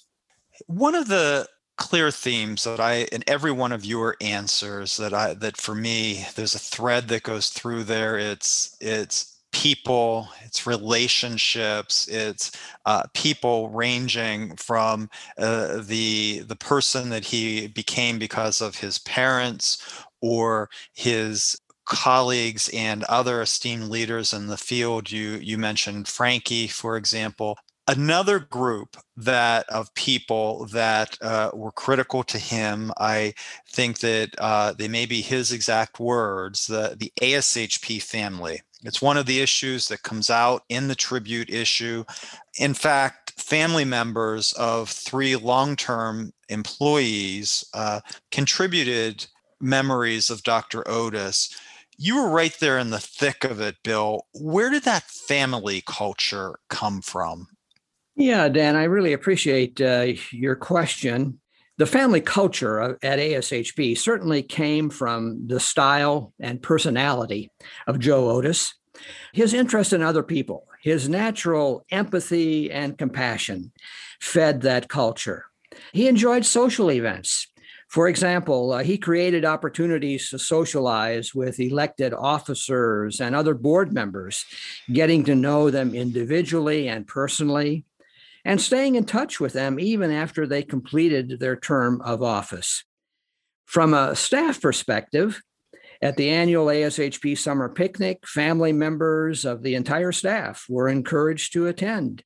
One 0.67 0.95
of 0.95 1.09
the 1.09 1.47
clear 1.77 2.11
themes 2.11 2.63
that 2.63 2.79
I 2.79 3.03
in 3.11 3.23
every 3.27 3.51
one 3.51 3.71
of 3.71 3.85
your 3.85 4.15
answers 4.21 4.97
that 4.97 5.13
I 5.13 5.33
that 5.35 5.57
for 5.57 5.75
me 5.75 6.25
there's 6.35 6.55
a 6.55 6.59
thread 6.59 7.07
that 7.09 7.23
goes 7.23 7.49
through 7.49 7.85
there. 7.85 8.17
It's 8.17 8.77
it's 8.79 9.31
people, 9.51 10.29
it's 10.45 10.65
relationships, 10.67 12.07
it's 12.07 12.51
uh, 12.85 13.03
people 13.13 13.69
ranging 13.69 14.55
from 14.55 15.09
uh, 15.37 15.81
the 15.81 16.39
the 16.47 16.55
person 16.55 17.09
that 17.09 17.25
he 17.25 17.67
became 17.67 18.19
because 18.19 18.61
of 18.61 18.75
his 18.77 18.99
parents 18.99 20.03
or 20.21 20.69
his 20.93 21.57
colleagues 21.85 22.69
and 22.73 23.03
other 23.05 23.41
esteemed 23.41 23.85
leaders 23.89 24.33
in 24.33 24.47
the 24.47 24.57
field. 24.57 25.11
You 25.11 25.31
you 25.41 25.57
mentioned 25.57 26.07
Frankie, 26.07 26.67
for 26.67 26.97
example 26.97 27.57
another 27.91 28.39
group 28.39 28.97
that 29.17 29.67
of 29.69 29.93
people 29.93 30.65
that 30.67 31.17
uh, 31.21 31.51
were 31.53 31.71
critical 31.71 32.23
to 32.23 32.37
him 32.37 32.91
i 32.97 33.33
think 33.67 33.99
that 33.99 34.29
uh, 34.37 34.73
they 34.73 34.87
may 34.87 35.05
be 35.05 35.21
his 35.21 35.51
exact 35.51 35.99
words 35.99 36.67
the, 36.67 36.95
the 36.97 37.11
ashp 37.21 38.01
family. 38.01 38.61
It's 38.83 39.01
one 39.01 39.17
of 39.17 39.25
the 39.25 39.41
issues 39.41 39.87
that 39.87 40.03
comes 40.03 40.29
out 40.29 40.63
in 40.69 40.87
the 40.87 40.95
tribute 40.95 41.49
issue. 41.49 42.03
In 42.59 42.73
fact 42.73 43.33
family 43.37 43.85
members 43.85 44.53
of 44.53 44.89
three 44.89 45.35
long-term 45.35 46.33
employees 46.49 47.63
uh, 47.73 48.01
contributed 48.31 49.25
memories 49.59 50.29
of 50.29 50.43
dr 50.43 50.83
oddis. 50.87 51.55
You 51.97 52.15
were 52.15 52.29
right 52.29 52.55
there 52.59 52.79
in 52.79 52.89
the 52.89 52.99
thick 52.99 53.43
of 53.43 53.61
it 53.61 53.77
bill. 53.83 54.25
Where 54.33 54.69
did 54.71 54.83
that 54.83 55.03
family 55.03 55.83
culture 55.85 56.59
come 56.69 57.01
from 57.01 57.47
yeah, 58.21 58.49
Dan, 58.49 58.75
I 58.75 58.83
really 58.83 59.13
appreciate 59.13 59.81
uh, 59.81 60.13
your 60.31 60.55
question. 60.55 61.39
The 61.77 61.87
family 61.87 62.21
culture 62.21 62.79
at 63.01 63.19
ASHP 63.19 63.97
certainly 63.97 64.43
came 64.43 64.91
from 64.91 65.47
the 65.47 65.59
style 65.59 66.31
and 66.39 66.61
personality 66.61 67.49
of 67.87 67.97
Joe 67.97 68.25
Oddis, 68.25 68.73
his 69.33 69.55
interest 69.55 69.91
in 69.91 70.03
other 70.03 70.21
people, 70.21 70.67
his 70.83 71.09
natural 71.09 71.83
empathy 71.89 72.71
and 72.71 72.97
compassion 72.97 73.71
fed 74.19 74.61
that 74.61 74.87
culture. 74.87 75.45
He 75.91 76.07
enjoyed 76.07 76.45
social 76.45 76.91
events. 76.91 77.47
For 77.89 78.07
example, 78.07 78.73
uh, 78.73 78.83
he 78.83 78.97
created 78.97 79.43
opportunities 79.43 80.29
to 80.29 80.39
socialize 80.39 81.33
with 81.33 81.59
elected 81.59 82.13
officers 82.13 83.19
and 83.19 83.35
other 83.35 83.55
board 83.55 83.91
members, 83.91 84.45
getting 84.93 85.23
to 85.25 85.35
know 85.35 85.71
them 85.71 85.95
individually 85.95 86.87
and 86.87 87.07
personally 87.07 87.85
and 88.43 88.59
staying 88.59 88.95
in 88.95 89.05
touch 89.05 89.39
with 89.39 89.53
them 89.53 89.79
even 89.79 90.11
after 90.11 90.45
they 90.47 90.63
completed 90.63 91.39
their 91.39 91.55
term 91.55 92.01
of 92.01 92.23
office. 92.23 92.83
From 93.65 93.93
a 93.93 94.15
staff 94.15 94.61
perspective, 94.61 95.41
at 96.01 96.17
the 96.17 96.29
annual 96.29 96.65
ASHP 96.65 97.37
summer 97.37 97.69
picnic, 97.69 98.27
family 98.27 98.73
members 98.73 99.45
of 99.45 99.61
the 99.61 99.75
entire 99.75 100.11
staff 100.11 100.65
were 100.67 100.89
encouraged 100.89 101.53
to 101.53 101.67
attend 101.67 102.23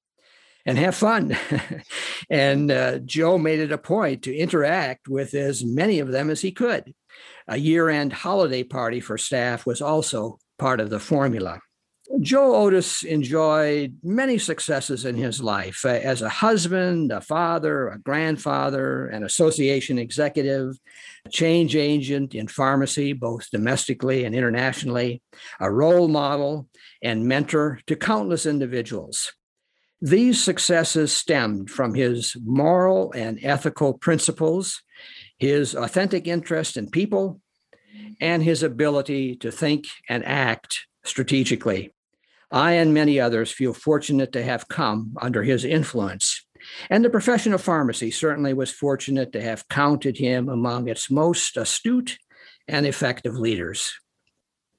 and 0.65 0.78
have 0.78 0.95
fun. 0.95 1.38
and 2.30 2.71
uh, 2.71 2.99
Joe 2.99 3.38
made 3.38 3.60
it 3.60 3.71
a 3.71 3.78
point 3.78 4.23
to 4.23 4.36
interact 4.36 5.08
with 5.08 5.34
as 5.34 5.63
many 5.63 5.99
of 5.99 6.12
them 6.12 6.30
as 6.30 6.41
he 6.41 6.51
could. 6.51 6.93
A 7.47 7.58
year 7.58 7.89
end 7.89 8.13
holiday 8.13 8.63
party 8.63 8.99
for 8.99 9.17
staff 9.17 9.65
was 9.65 9.82
also 9.82 10.39
part 10.58 10.80
of 10.80 10.89
the 10.89 10.99
formula. 10.99 11.60
Joe 12.21 12.53
Oddis 12.53 13.03
enjoyed 13.03 13.97
many 14.03 14.37
successes 14.37 15.05
in 15.05 15.15
his 15.15 15.41
life 15.41 15.83
uh, 15.85 15.89
as 15.89 16.21
a 16.21 16.29
husband, 16.29 17.11
a 17.11 17.19
father, 17.19 17.89
a 17.89 17.99
grandfather, 17.99 19.07
an 19.07 19.23
association 19.23 19.97
executive, 19.97 20.77
a 21.25 21.29
change 21.29 21.75
agent 21.75 22.35
in 22.35 22.47
pharmacy, 22.47 23.13
both 23.13 23.49
domestically 23.49 24.23
and 24.23 24.35
internationally, 24.35 25.21
a 25.59 25.71
role 25.71 26.07
model 26.07 26.67
and 27.01 27.25
mentor 27.25 27.79
to 27.87 27.95
countless 27.95 28.45
individuals. 28.45 29.33
These 29.99 30.43
successes 30.43 31.11
stemmed 31.11 31.71
from 31.71 31.95
his 31.95 32.35
moral 32.43 33.11
and 33.13 33.39
ethical 33.41 33.93
principles, 33.93 34.83
his 35.39 35.73
authentic 35.73 36.27
interest 36.27 36.77
in 36.77 36.91
people, 36.91 37.41
and 38.21 38.43
his 38.43 38.61
ability 38.61 39.37
to 39.37 39.51
think 39.51 39.85
and 40.07 40.23
act 40.23 40.85
strategically. 41.03 41.91
I 42.55 42.71
and 42.71 42.93
many 42.93 43.19
others 43.19 43.51
feel 43.51 43.73
fortunate 43.73 44.31
to 44.31 44.41
have 44.41 44.69
come 44.69 45.13
under 45.21 45.43
his 45.43 45.65
influence. 45.65 46.41
And 46.89 47.03
the 47.03 47.09
profession 47.09 47.53
of 47.53 47.61
pharmacy 47.61 48.11
certainly 48.11 48.53
was 48.53 48.71
fortunate 48.71 49.33
to 49.33 49.41
have 49.41 49.67
counted 49.67 50.17
him 50.17 50.47
among 50.47 50.87
its 50.87 51.11
most 51.11 51.57
astute 51.57 52.17
and 52.69 52.85
effective 52.85 53.35
leaders. 53.35 53.93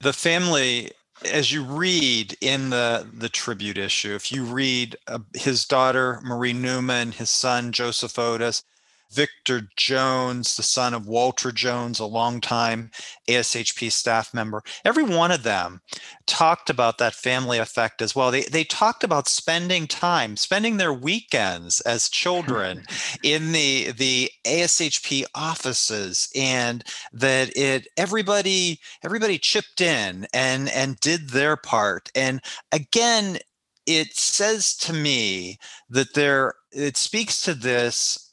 The 0.00 0.14
family, 0.14 0.90
as 1.30 1.52
you 1.52 1.64
read 1.64 2.34
in 2.40 2.70
the, 2.70 3.06
the 3.12 3.28
tribute 3.28 3.76
issue, 3.76 4.14
if 4.14 4.32
you 4.32 4.44
read 4.44 4.96
uh, 5.06 5.18
his 5.34 5.66
daughter, 5.66 6.20
Marie 6.24 6.54
Newman, 6.54 7.12
his 7.12 7.30
son, 7.30 7.72
Joseph 7.72 8.18
Oddis, 8.18 8.62
Victor 9.10 9.68
Jones, 9.76 10.56
the 10.56 10.62
son 10.62 10.94
of 10.94 11.06
Walter 11.06 11.52
Jones, 11.52 11.98
a 11.98 12.06
longtime 12.06 12.90
ASHP 13.28 13.90
staff 13.90 14.34
member. 14.34 14.62
Every 14.84 15.04
one 15.04 15.30
of 15.30 15.42
them 15.42 15.80
talked 16.26 16.68
about 16.70 16.98
that 16.98 17.14
family 17.14 17.58
effect 17.58 18.02
as 18.02 18.14
well. 18.14 18.30
They, 18.30 18.42
they 18.42 18.64
talked 18.64 19.04
about 19.04 19.28
spending 19.28 19.86
time, 19.86 20.36
spending 20.36 20.76
their 20.76 20.92
weekends 20.92 21.80
as 21.80 22.08
children 22.08 22.84
in 23.22 23.52
the, 23.52 23.92
the 23.92 24.30
ASHP 24.44 25.24
offices 25.34 26.28
and 26.34 26.84
that 27.12 27.56
it 27.56 27.88
everybody 27.96 28.78
everybody 29.02 29.38
chipped 29.38 29.80
in 29.80 30.26
and 30.32 30.68
and 30.70 30.98
did 31.00 31.30
their 31.30 31.56
part. 31.56 32.10
And 32.14 32.40
again, 32.72 33.38
it 33.86 34.14
says 34.16 34.76
to 34.78 34.92
me 34.92 35.58
that 35.88 36.14
there 36.14 36.54
it 36.72 36.96
speaks 36.96 37.40
to 37.42 37.54
this 37.54 38.25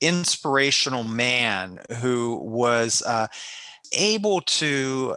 inspirational 0.00 1.04
man 1.04 1.78
who 2.00 2.36
was 2.36 3.02
uh, 3.02 3.26
able 3.92 4.40
to 4.42 5.16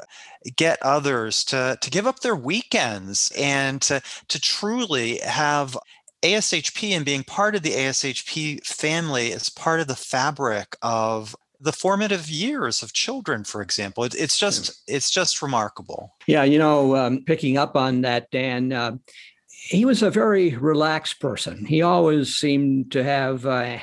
get 0.56 0.82
others 0.82 1.44
to, 1.46 1.78
to 1.82 1.90
give 1.90 2.08
up 2.08 2.20
their 2.20 2.36
weekends 2.36 3.32
and 3.38 3.82
to, 3.82 4.02
to 4.28 4.40
truly 4.40 5.18
have 5.20 5.78
ASHP 6.24 6.92
and 6.92 7.06
being 7.06 7.24
part 7.24 7.56
of 7.56 7.64
the 7.64 7.72
ASHP 7.72 8.66
family 8.66 9.32
as 9.34 9.50
part 9.50 9.80
of 9.80 9.88
the 9.88 9.96
fabric 9.96 10.76
of 10.82 11.36
the 11.60 11.72
formative 11.72 12.28
years 12.28 12.82
of 12.82 12.94
children 12.94 13.44
for 13.44 13.62
example. 13.62 14.04
It, 14.04 14.16
it's 14.16 14.38
just 14.38 14.82
it's 14.88 15.12
just 15.12 15.42
remarkable. 15.42 16.16
Yeah 16.28 16.44
you 16.44 16.58
know 16.58 16.96
um, 16.96 17.24
picking 17.26 17.58
up 17.58 17.76
on 17.76 18.02
that 18.02 18.32
dan 18.32 18.74
uh, 18.74 18.98
he 19.48 19.86
was 19.86 20.02
a 20.02 20.10
very 20.10 20.56
relaxed 20.56 21.20
person. 21.20 21.66
He 21.66 21.84
always 21.84 22.36
seemed 22.36 22.92
to 22.94 23.04
have 23.04 23.46
uh, 23.46 23.78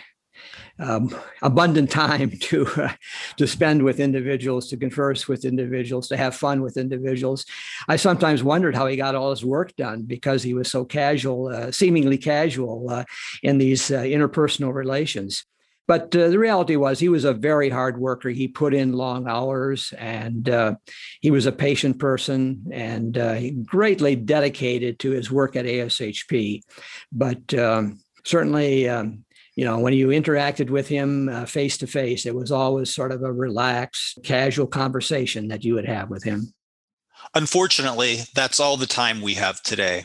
um, 0.79 1.15
abundant 1.43 1.91
time 1.91 2.31
to 2.31 2.67
uh, 2.77 2.93
to 3.37 3.47
spend 3.47 3.83
with 3.83 4.01
individuals, 4.01 4.69
to 4.69 4.77
converse 4.77 5.29
with 5.29 5.45
individuals, 5.45 6.09
to 6.09 6.17
have 6.17 6.35
fun 6.35 6.63
with 6.63 6.77
individuals. 6.77 7.45
I 7.89 7.97
sometimes 7.97 8.43
wondered 8.43 8.75
how 8.75 8.87
he 8.87 8.97
got 8.97 9.15
all 9.15 9.31
his 9.31 9.45
work 9.45 9.75
done 9.77 10.03
because 10.03 10.43
he 10.43 10.55
was 10.55 10.71
so 10.71 10.85
casual, 10.85 11.49
uh, 11.49 11.73
seemingly 11.73 12.19
casual 12.19 12.91
uh, 12.91 13.05
in 13.43 13.59
these 13.59 13.91
uh, 13.91 14.01
interpersonal 14.03 14.73
relations. 14.73 15.45
But 15.87 16.15
uh, 16.15 16.29
the 16.29 16.39
reality 16.39 16.77
was, 16.77 16.99
he 16.99 17.09
was 17.09 17.25
a 17.25 17.33
very 17.33 17.71
hard 17.71 17.99
worker. 17.99 18.29
He 18.29 18.47
put 18.47 18.75
in 18.75 18.93
long 18.93 19.27
hours, 19.27 19.95
and 19.97 20.47
uh, 20.47 20.75
he 21.23 21.31
was 21.31 21.47
a 21.47 21.53
patient 21.53 21.99
person, 21.99 22.67
and 22.71 23.17
he 23.17 23.53
greatly 23.53 24.15
dedicated 24.15 24.99
to 24.99 25.13
his 25.13 25.31
work 25.31 25.57
at 25.57 25.65
ASHP. 25.65 26.61
But 27.11 27.55
um, 27.55 28.01
certainly. 28.25 28.89
Um, 28.89 29.25
you 29.59 29.65
know, 29.65 29.81
when 29.81 29.93
you 29.93 30.11
interacted 30.11 30.71
with 30.71 30.87
him 30.87 31.45
face 31.47 31.77
to 31.79 31.89
face, 31.89 32.27
it 32.27 32.35
was 32.37 32.53
always 32.53 32.95
sort 32.95 33.11
of 33.11 33.25
a 33.25 33.33
relaxed, 33.33 34.21
casual 34.23 34.69
conversation 34.69 35.49
that 35.49 35.65
you 35.65 35.75
would 35.75 35.85
have 35.85 36.11
with 36.11 36.23
him. 36.23 36.55
Unfortunately, 37.35 38.21
that's 38.37 38.61
all 38.61 38.77
the 38.77 38.87
time 38.87 39.21
we 39.21 39.35
have 39.35 39.61
today. 39.63 40.05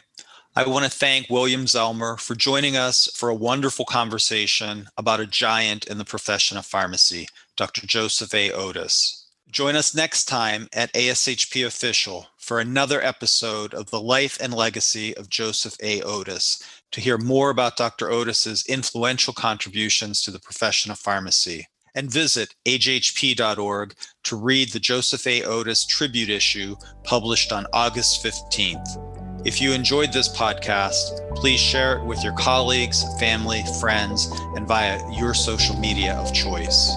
I 0.56 0.68
want 0.68 0.86
to 0.86 0.90
thank 0.90 1.30
William 1.30 1.66
Zellmer 1.66 2.20
for 2.20 2.34
joining 2.34 2.76
us 2.76 3.08
for 3.14 3.30
a 3.30 3.36
wonderful 3.36 3.86
conversation 3.86 4.88
about 4.98 5.20
a 5.20 5.28
giant 5.28 5.86
in 5.86 6.00
the 6.00 6.04
profession 6.04 6.58
of 6.58 6.66
pharmacy, 6.66 7.28
Dr. 7.56 7.86
Joseph 7.86 8.34
A. 8.34 8.50
Oddis. 8.50 9.28
Join 9.52 9.76
us 9.76 9.94
next 9.94 10.26
time 10.26 10.68
at 10.74 10.92
ASHP 10.94 11.64
Official 11.64 12.26
for 12.44 12.60
another 12.60 13.02
episode 13.02 13.74
of 13.74 13.90
the 13.90 14.02
life 14.02 14.38
and 14.42 14.54
legacy 14.54 15.16
of 15.16 15.30
Joseph 15.30 15.78
A. 15.82 16.02
Oddis 16.02 16.62
to 16.92 17.00
hear 17.00 17.18
more 17.18 17.50
about 17.50 17.78
Dr. 17.78 18.12
Oddis's 18.12 18.66
influential 18.66 19.34
contributions 19.34 20.22
to 20.22 20.32
the 20.32 20.42
profession 20.42 20.92
of 20.92 21.00
pharmacy. 21.00 21.68
And 21.96 22.12
visit 22.12 22.54
ajhp.org 22.68 23.96
to 24.24 24.36
read 24.36 24.72
the 24.72 24.80
Joseph 24.80 25.26
A. 25.26 25.42
Oddis 25.44 25.88
tribute 25.88 26.30
issue 26.30 26.76
published 27.04 27.54
on 27.54 27.66
August 27.72 28.24
15th. 28.24 29.48
If 29.48 29.62
you 29.62 29.72
enjoyed 29.72 30.12
this 30.12 30.28
podcast, 30.28 31.36
please 31.36 31.62
share 31.62 31.98
it 31.98 32.06
with 32.06 32.24
your 32.24 32.34
colleagues, 32.34 33.06
family, 33.20 33.64
friends, 33.80 34.28
and 34.56 34.68
via 34.68 35.00
your 35.14 35.34
social 35.34 35.78
media 35.80 36.16
of 36.16 36.34
choice. 36.34 36.94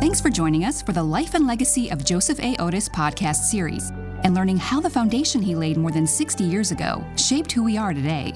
Thanks 0.00 0.18
for 0.18 0.30
joining 0.30 0.64
us 0.64 0.80
for 0.80 0.92
the 0.92 1.02
Life 1.02 1.34
and 1.34 1.46
Legacy 1.46 1.90
of 1.90 2.06
Joseph 2.06 2.40
A. 2.40 2.56
Oddis 2.56 2.88
podcast 2.88 3.50
series 3.50 3.90
and 4.24 4.34
learning 4.34 4.56
how 4.56 4.80
the 4.80 4.88
foundation 4.88 5.42
he 5.42 5.54
laid 5.54 5.76
more 5.76 5.90
than 5.90 6.06
60 6.06 6.42
years 6.42 6.70
ago 6.72 7.04
shaped 7.16 7.52
who 7.52 7.62
we 7.62 7.76
are 7.76 7.92
today. 7.92 8.32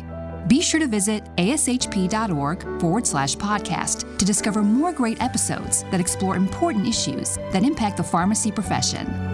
Be 0.47 0.61
sure 0.61 0.79
to 0.79 0.87
visit 0.87 1.25
ashp.org 1.37 2.81
forward 2.83 3.07
slash 3.07 3.35
podcast 3.37 4.19
to 4.19 4.27
discover 4.27 4.63
more 4.63 4.93
great 4.93 5.23
episodes 5.23 5.85
that 5.85 6.01
explore 6.01 6.37
important 6.37 6.87
issues 6.87 7.37
that 7.51 7.65
impact 7.65 7.97
the 7.97 8.03
pharmacy 8.03 8.53
profession. 8.53 9.34